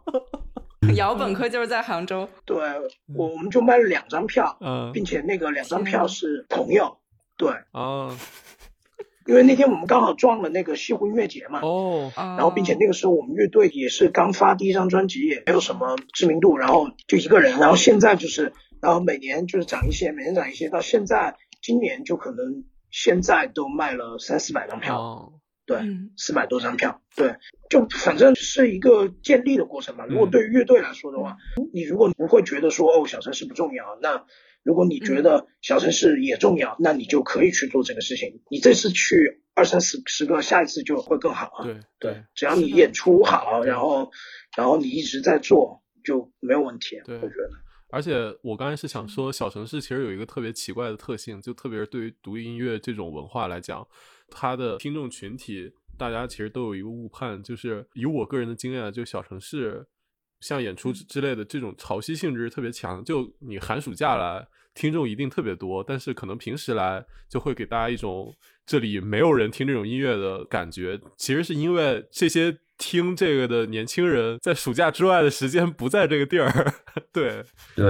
[0.94, 2.56] 姚本科就是在杭州，对
[3.14, 4.90] 我我们就卖了两张票，嗯。
[4.92, 6.98] 并且那个两张票是朋友，
[7.36, 8.16] 对，啊，
[9.26, 25.32] 因为那天我们刚好撞了那个西湖音乐节嘛，哦，然然后并且那个时候我们乐队也是刚发第一张专辑，也没有什么知名度，然后就一个人，然后现在就是，然后每年就是涨一些，每年涨一些，到现在今年就可能现在都卖了三四百张票，哦，
[25.66, 26.12] 对，嗯。
[26.16, 27.34] 四百多张票，对，
[27.68, 30.06] 就反正是一个建立的过程嘛。
[30.06, 31.36] 如果对于乐队来说的话，
[31.74, 34.24] 你如果不会觉得说哦小城市不重要，那
[34.66, 38.40] 如果你觉得小城市也重要，那你就可以去做这个事情。
[38.50, 41.64] 你这次去二三四十个，下一次就会更好啊。
[41.64, 44.10] 对对，只要你演出好，然后
[44.56, 47.00] 然后你一直在做，就没有问题。
[47.04, 47.50] 对我觉得。
[47.90, 53.86] 而且我刚才是想说，小城市其实有一个特别奇怪的特性，就特别是对于独立音乐这种文化来讲，
[54.28, 59.86] 它的听众群体，大家其实都有一个误判，就是以我个人的经验，就小城市
[60.40, 68.34] 像演出之之类的这种潮汐性质特别强，就你寒暑假来，听众一定特别多，但是可能平时来就会给大家一种
[68.66, 71.00] 这里没有人听这种音乐的感觉。
[71.16, 76.74] 其实是因为这些听这个的年轻人在暑假之外的时间不在这个地儿，
[77.10, 77.42] 对，
[77.74, 77.84] 对，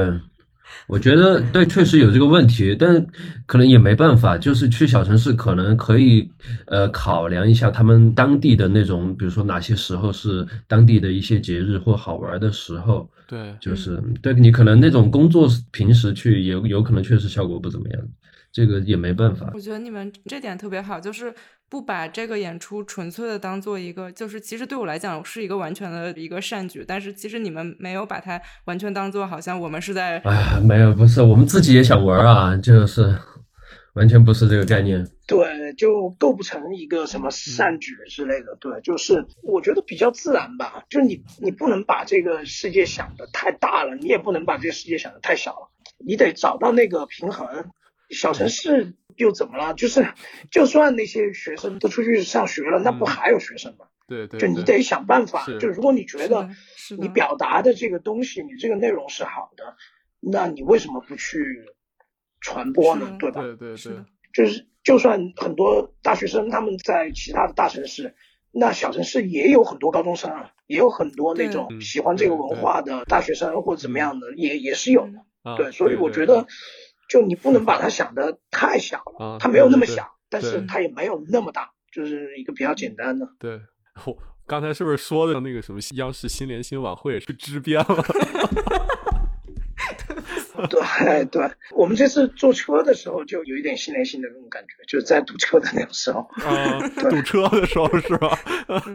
[0.88, 3.04] 我觉得对，确实有这个问题，但
[3.46, 4.38] 可能也没办法。
[4.38, 6.30] 就是去小城市，可能可以
[6.66, 13.08] 呃考量一下他们当地的那种，比如说哪些时候是当地的一些节日或好玩的时候。
[13.28, 18.00] 对，就是对你可能那种工作平时去也有可能确实效果不怎么样，
[18.56, 19.50] 这个也没办法。
[19.52, 21.30] 我觉得你们这点特别好，就是
[21.68, 33.14] 不把这个演出纯粹的当做一个，就是其实对我来讲是一个完全的一个善举，但是其实你们没有把它完全当做好像我们是在哎，没有，不是，我们自己也想玩啊，就是
[33.92, 35.06] 完全不是这个概念。
[35.26, 38.56] 对，就构不成一个什么善举之类的。
[38.58, 40.82] 对，就是我觉得比较自然吧。
[40.88, 47.46] 就你你不能把这个世界想的太大了，你也不能把这个世界想的太小了，你得找到那个平衡。
[48.10, 49.74] 小城市又怎么了？
[49.74, 50.06] 就是
[50.50, 53.86] 就算那些学生都出去上学了，那不嗯还有学生吗？
[54.06, 55.46] 对对，就你得想办法。
[55.58, 56.48] 就如果你觉得
[56.98, 59.76] 你表达的这个东西，你这个内容是好的，
[60.20, 61.64] 那你为什么不去
[62.40, 62.94] 传播？
[62.94, 63.40] 呢对吧？
[63.42, 68.14] 对对对是，就是就算很多大学生他们在其他的大城市，
[68.52, 75.24] 那小城市也有很多高中生啊，也有很多那种喜欢这个文化的大学生或者怎么样的，也也是有的。
[75.42, 76.46] 啊对，所以我觉得，
[77.08, 83.28] 就你不能把它想的太小了，啊它没有那么小，但是它也没有那么大，就是一个比较简单的。
[83.38, 83.60] 对
[84.04, 88.04] 我刚才是不是说的那个什么央视新联新晚会是支边了？
[90.70, 96.20] 对对，我们这次坐车的时候就有一点新联新的那种感觉，就是在堵车的那种时候。
[96.36, 96.78] 啊，
[97.10, 98.38] 堵车的时候是吧？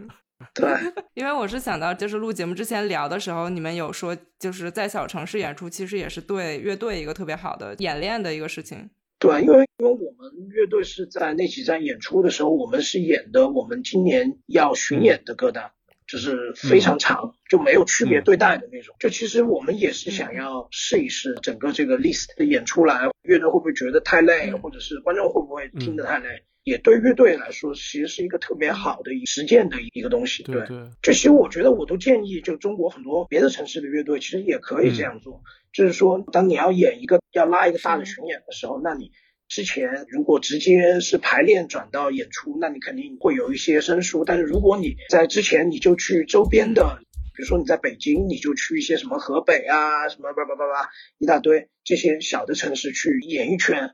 [0.54, 0.70] 对，
[1.14, 8.89] 因为我是想到，就是录节目之前聊的时候，你们有说，就是在小城市演出，其实也是对乐队一个特别好的演练的一个事情。
[9.20, 15.72] 对，因为因为我们乐队是在那几站演出的时候，我们是演的我们今年要巡演的歌单，
[16.08, 18.96] 就是非常长，就没有区别对待的那种。
[19.00, 26.44] 就其实我们也是想要试一试整个这个 list 演出来，乐队会不会觉得太累，或者是观众会不会听得太累。
[26.64, 30.43] 也对乐队来说，其实是一个特别好的实践的一个东西。
[30.43, 35.41] 对对，这其实我觉得我都建议，就中国很多别的城市的乐队，其实也可以这样做。
[35.74, 39.12] 就是说，当你要演一个要拉一个大的巡演的时候，那你
[39.47, 44.24] 之前如果直接是排练转到演出，那你肯定会有一些生疏。
[44.24, 46.99] 但是如果你在之前你就去周边的，
[47.36, 53.91] 比如说你在北京，你就去一些什么河北啊，什么叭叭叭叭一大堆这些小的城市去演一圈。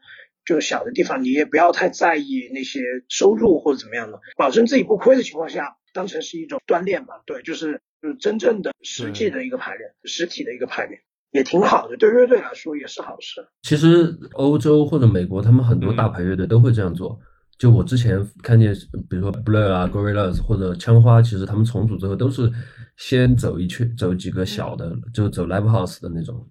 [0.48, 2.80] 就小的地方，你也不要太在意那些
[3.10, 7.16] 收入或者怎么样的，保证自己不亏的情况下，当成是一种锻炼嘛。
[7.26, 13.46] 对，就是就是真正的实际的一个排练，实体的一个排练也挺好的，对乐队来说也是好事。
[13.64, 17.20] 其实欧洲或者美国，他们很多大牌乐队都会这样做。
[17.60, 18.74] 就我之前看见，
[19.10, 22.50] 比如说 Blur 啊、Gorillaz 或者枪花，其实他们重组之后都是
[22.96, 26.48] 先走一圈，走几个小的，就走 Live House 的那种。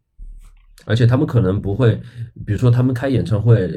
[0.87, 2.01] 而且他们可能不会，
[2.47, 3.69] 比如说他们开演唱会，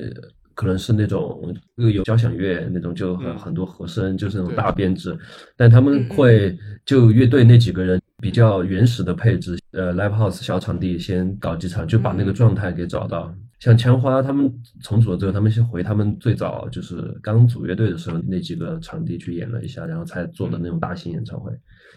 [0.53, 5.17] 可能是那种有交响乐那种，就很很多和声，就是那种大编制。
[5.57, 13.33] 但他们会就乐队那几个人比较原始的配置，呃，live house 小场地先搞几场，就把那个状态给找到。
[13.59, 14.49] 像枪花他们
[14.81, 21.51] 重组了之后，他们先回他们最早就是刚组乐队的时候那几个场地去演了一下，然后才做的那种大型演唱会。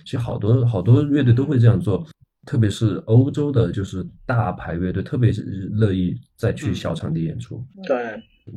[0.05, 2.05] 其实好多好多乐队都会这样做。
[2.45, 7.65] 特别是欧洲的，就是大牌乐队，特别是乐意再去小场地演出。
[7.87, 7.97] 对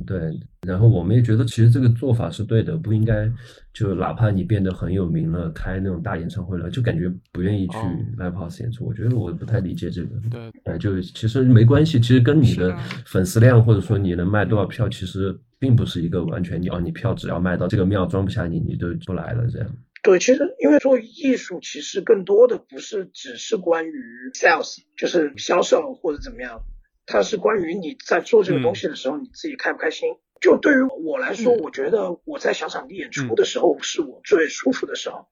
[0.08, 3.32] 对，然后我们也觉得，其实这个做法是对的，不应该
[3.72, 7.78] 就哪怕你变得很有名了，开那种大演唱会了，就感觉不愿意去
[8.18, 8.84] live house 演出。
[8.84, 10.10] 我觉得我不太理解这个。
[10.32, 12.76] 对，哎，就其实没关系，其实跟你的
[13.06, 19.70] 粉丝量或者说你能卖多少票，其实并不是一个完全你哦，你票只要卖到这个庙装不下你，你就不来了这样。
[20.06, 24.00] 对，其实因为做艺术，其实更多的不是只是关于
[24.36, 26.62] sales，就是销售或者怎么样，
[27.08, 30.08] 它是关于你在做这个东西的时候，你自己开不开心。
[30.40, 35.26] 就对于我来说，我觉得我在小场地演出的时候是我最舒服的时候。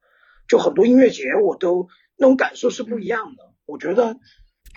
[0.47, 3.53] 就很多音乐节，我都那种感受是不一样的。
[3.67, 4.17] 我觉得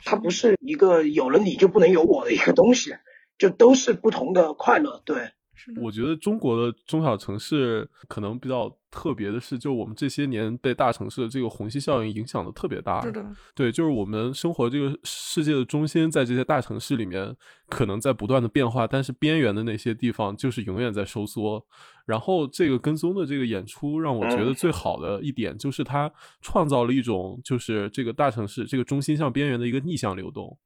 [0.05, 2.95] 它不是一个有了你就不能有我的一个东西，
[3.39, 5.01] 就都是不同的快乐。
[5.07, 5.31] 对。
[5.81, 13.01] 我觉得中国的中小城市可能比较特别的是，就我们这些年被大城市的这个虹吸效应影响的特别大。
[13.03, 17.35] 是的，对，就是我们生活这个世界的中心在这些大城市里面，
[17.69, 21.65] 可能在不断的变化，但是边缘的那些地方就是永远在收缩。
[22.05, 26.09] 然后这个跟踪的这个演出让我觉得最好的一点就是它
[26.41, 30.57] 创造了一种就是这个大城市这个中心向边缘的一个逆向流动。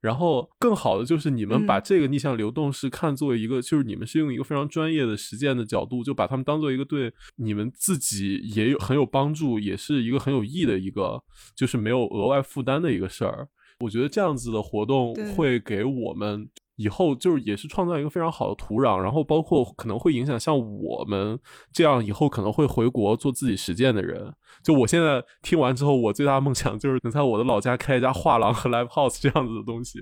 [0.00, 11.22] 然后更好的就是你们把这个逆向流动是看作一个，就是你们是用一个非常专业的实践的角度，就把他们当做一个对你们自己也有很有帮助，也是一个很有益的一个，
[11.56, 13.48] 就是没有额外负担的一个事儿。
[13.80, 16.48] 我觉得这样子的活动会给我们。
[16.78, 21.38] 以后就是也是创造一个非常好的土壤，然后包括可能会影响像我们
[21.72, 24.32] 这样以后可能会回国做自己实践的人。
[24.62, 30.00] 就我现在听完之后，我最大的梦想就是能在我的老家开一家画廊和 live house 这样子的东西，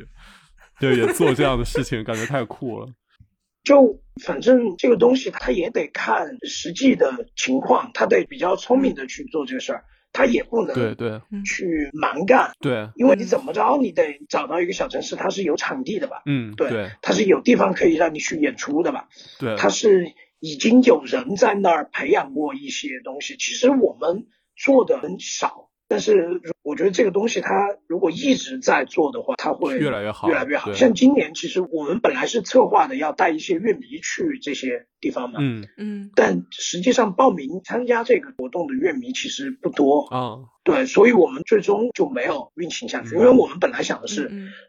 [0.79, 2.87] 对，也做这样的事情，感觉太酷了。
[3.65, 9.83] 就反正这个东西，他也得看实际的情况，他得比较聪明的去做这个事儿。
[10.13, 16.23] 他也不能对对去蛮干，对，因为你怎么着，你得找到一个小城市，它是有场地的吧？
[16.27, 19.09] 嗯，对，它是有地方可以让你去演出的吧？
[19.39, 24.27] 对，它是已经有人在那儿培养过一些东西，其实我们
[24.57, 25.71] 做的很少。
[25.89, 30.73] 但是我觉得这个东西，它如果一直在做的话，它会越来越好，越来越好。
[30.73, 40.39] 像今年，其实我们本来是策划的要带一些乐迷去这些地方嘛，嗯嗯，但实际上报名参加这个活动的乐迷其实不多啊。
[40.65, 44.29] 对，所以我们最终就没有运行下去，因为我们本来想的是，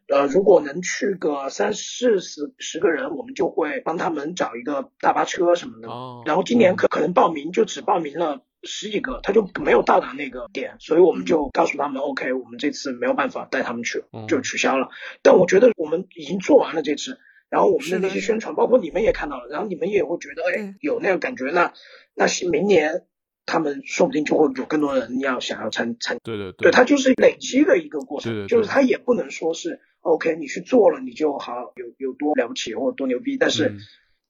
[0.09, 5.89] 呃，如果能去个三四十十个人，我们就会帮他们找一个大巴车什么的。
[5.89, 8.43] 哦，然后今年可可能报名就只报名了。
[8.63, 14.89] 十几个，他就没有到达那个点，所以我们就告诉他们，OK，我们这次没有办法带他们去，就取消了。
[15.21, 21.45] 但我觉得我们已经做完了这次，然后我们的那些宣传，包括你们也看到了，然后你们也会觉得，哎，有那个感觉。
[21.51, 21.73] 那
[22.15, 23.03] 那是明年
[23.45, 26.17] 他们说不定就会有更多人要想要参参。
[26.23, 33.77] 对对对，他就是累积的一个过程，对对对就是他也不能说是 OK，你去做了你就好有有多了不起或者多牛逼，但是、嗯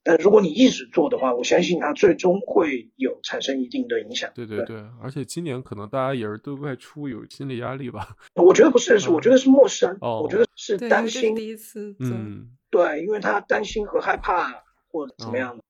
[0.04, 4.30] 但如果你一直做的话，我相信它最终会有产生一定的影响。
[4.34, 8.16] 对对对，而且今年可能大家也是对外出有心理压力吧。
[8.34, 15.62] 我觉得不是，是嗯我觉得是陌生，哦我觉得是担心，第一次，嗯对，因为他担心和害怕或者怎么哦样的。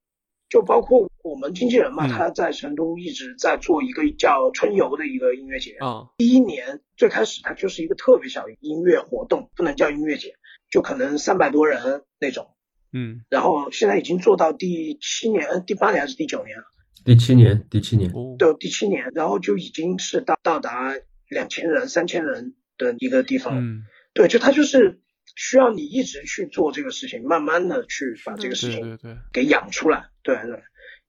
[0.49, 5.72] 就包括我们经纪人嘛，嗯他在成都一直在做一个叫春游的一个音乐节。
[5.81, 10.37] 啊第一年最开始它就是一个特别小的音乐活动，不能叫音乐节，
[10.70, 12.49] 就可能三百多人那种。
[12.93, 13.22] 嗯。
[13.28, 16.64] 然后现在已经做到第七年、呃第八年还是第九年了？
[17.05, 18.36] 第七年，第七年，哦。
[18.39, 20.95] 对，第七年，然后就已经是到到达
[21.28, 23.59] 两千人、三千人的一个地方。
[23.59, 23.84] 嗯。
[24.12, 25.01] 对，就它就是
[25.36, 28.99] 需要你一直去做这个事情，慢慢的去把这个事情
[29.32, 30.07] 给养出来。
[30.22, 30.62] 对对，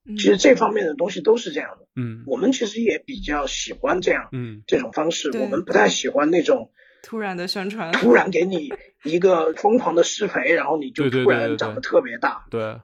[0.08, 0.16] 嗯。
[0.16, 1.86] 其实这方面的东西都是这样的。
[1.96, 2.22] 嗯。
[2.26, 4.62] 我们其实也比较喜欢这样嗯。
[4.66, 6.70] 这种方式，我们不太喜欢那种
[7.02, 8.72] 突然的宣传，突然给你
[9.04, 12.44] 一个疯狂的施肥，然后你就突然长得特别大。
[12.50, 12.80] 对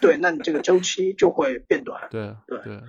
[0.00, 2.08] 对，那你这个周期就会变短。
[2.10, 2.80] 对对对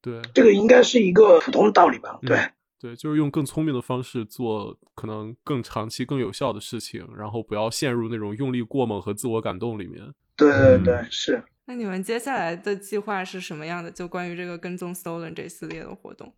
[0.00, 2.18] 对这个应该是一个普通的道理吧？
[2.22, 2.38] 嗯对，
[2.80, 10.02] 对，就是用更聪明的方式做可能更长期、更有效的事情，然后不要陷入那种用力过猛和自我感动里面。
[10.36, 11.42] 对对嗯对，是。
[11.64, 13.90] 那你们接下来的计划是什么样的？
[13.90, 16.32] 就关于这个跟踪 Stolen 这系列的活动。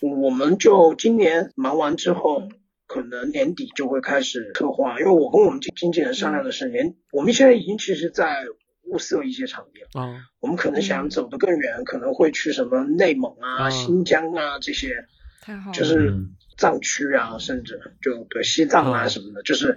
[0.00, 2.48] 我们就今年忙完之后，
[2.86, 8.44] 可能年底就会开始策划，因为我跟我们经经纪人商量的是年，我们现在已经其实在
[8.84, 10.82] 物色一些场地了，啊我们可能嗯。
[10.82, 15.06] 想走得更远，可能会去什么内蒙啊、啊新疆啊这些，
[15.42, 16.36] 太好了，就是嗯。
[16.56, 19.76] 藏区啊，甚至就对西藏啊啊什么的，就是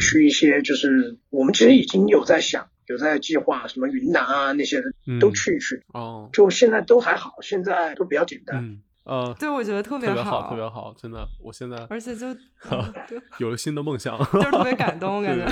[0.00, 5.20] 去一些就是我们其实已经有在想，有在计划什么云南啊那些的嗯。
[5.20, 6.28] 都去一去，哦。
[6.32, 8.64] 就现在都还好，现在都比较简单。
[8.64, 12.26] 嗯呃对，我觉得特别特别好，特别好，真的，我现在而且就
[12.70, 12.92] 嗯
[13.38, 15.46] 有了新的梦想， 就是特别感动，对感觉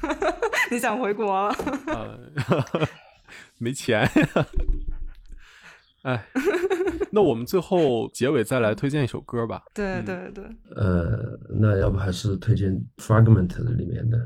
[0.00, 0.40] 对对
[0.70, 1.54] 你想回国了。
[1.88, 2.18] 呃，
[3.58, 4.08] 没钱。
[6.02, 6.24] 哎，
[7.12, 9.62] 那我们最后结尾再来推荐一首歌吧。
[9.74, 10.44] 对嗯对对，
[10.76, 14.16] 呃，那要不还是推荐 Fragment 里面的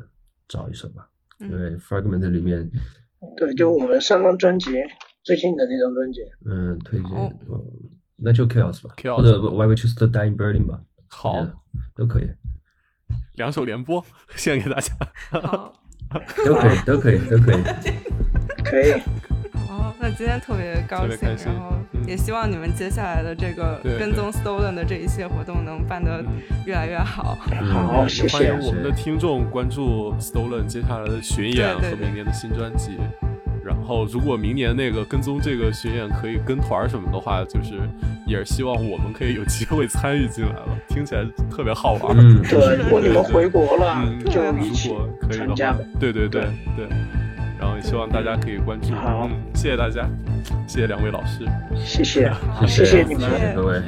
[0.46, 1.08] 找一首吧，
[1.40, 2.70] 因嗯为 Fragment 里面，
[3.36, 4.70] 对，就我们上张专辑
[5.24, 7.10] 最近的那张专辑，嗯，推荐
[8.16, 11.46] 那就 Chaos 吧 Chaos 或者 Why We Choose the Dying Berlin 吧，好
[11.94, 12.28] 都可以，
[13.34, 14.04] 两首连播，
[14.36, 14.92] 献给大家。
[15.30, 15.72] 好。
[16.46, 17.62] 都可以，都可以，都可以。
[18.62, 18.92] 可以。
[19.66, 26.26] 好，那今天特别高兴，然后嗯也希望你们接下来的这个跟踪 Stolen 的这一系列活动能办得嗯
[26.66, 27.34] 越来越好。
[27.72, 28.66] 好，嗯谢谢欢迎。
[28.66, 32.96] 我们的听众关注 Stolen 接下来的巡演和明年的新专辑。
[33.64, 37.72] 然后，如果明年那个跟踪这个巡演可以跟团什么的话，就是
[38.26, 42.20] 也是希望我们可以有机会参与进来了， 听起来特别好玩儿。
[42.20, 46.42] 嗯，对，如果你们回国了嗯，，就如一起果可以的话参加呗。，对对对
[46.76, 46.86] 对。
[47.58, 48.94] 然后也希望大家可以关注。
[48.94, 50.06] 好嗯，谢谢大家，
[50.66, 51.46] 谢谢两位老师。
[51.82, 53.30] 谢谢，好，谢谢你们。
[53.30, 53.80] 谢谢各位，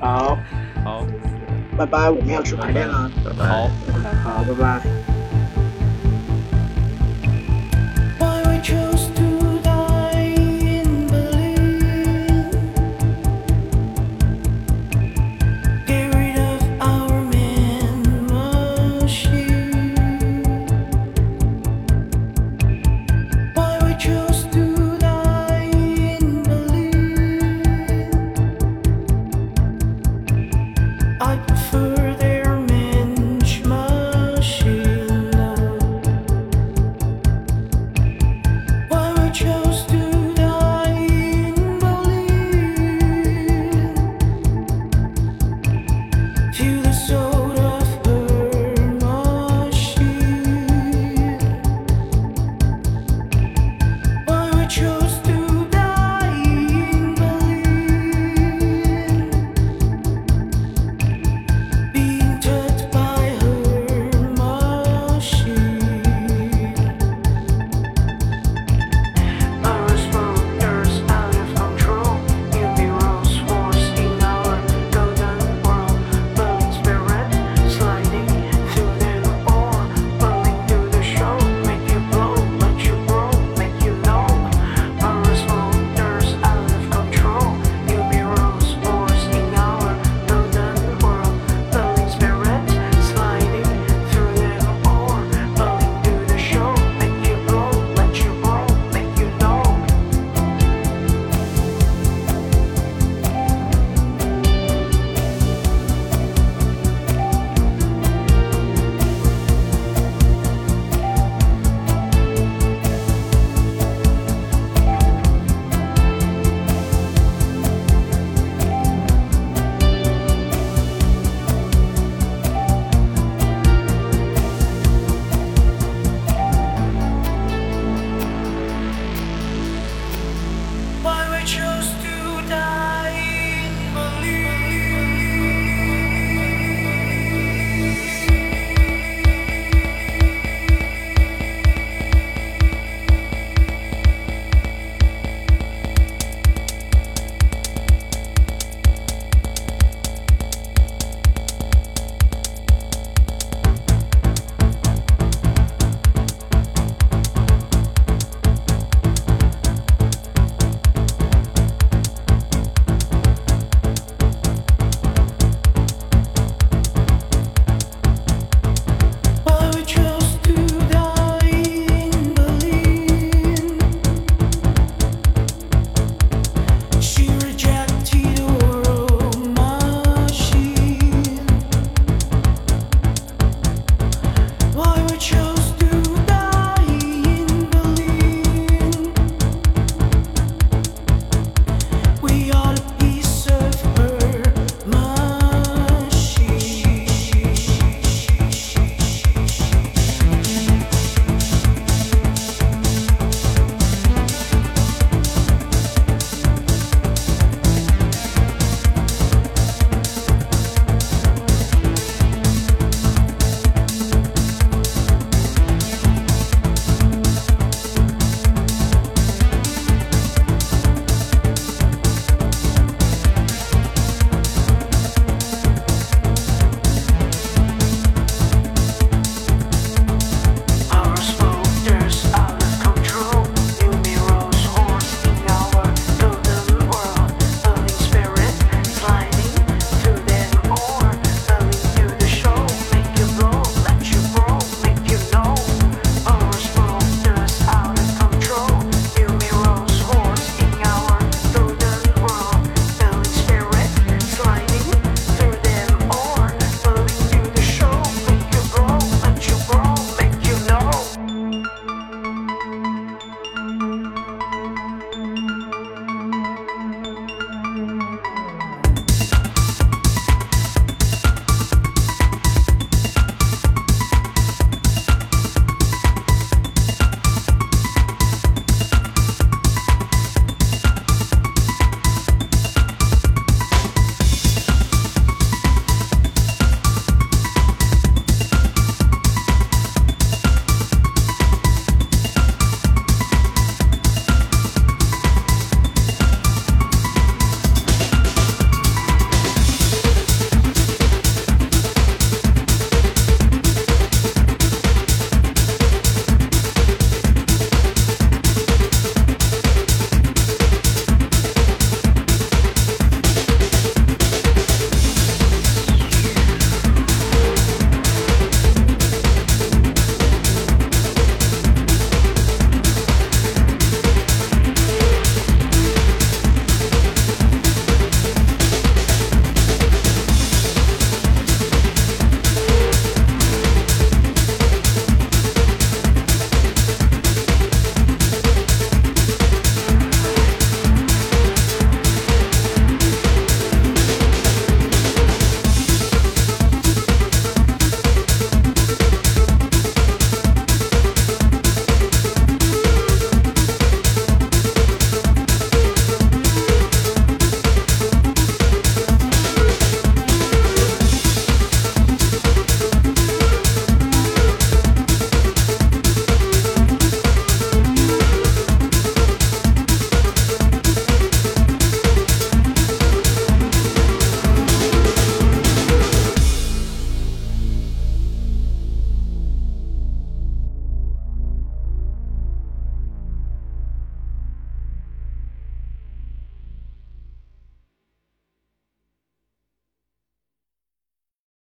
[0.00, 0.38] 好，
[0.84, 1.04] 好，
[1.76, 3.10] 拜拜，我们要去排练了。
[3.24, 3.46] 拜拜。
[3.48, 3.68] 好。
[4.22, 4.99] 好，拜拜。
[8.62, 9.09] chose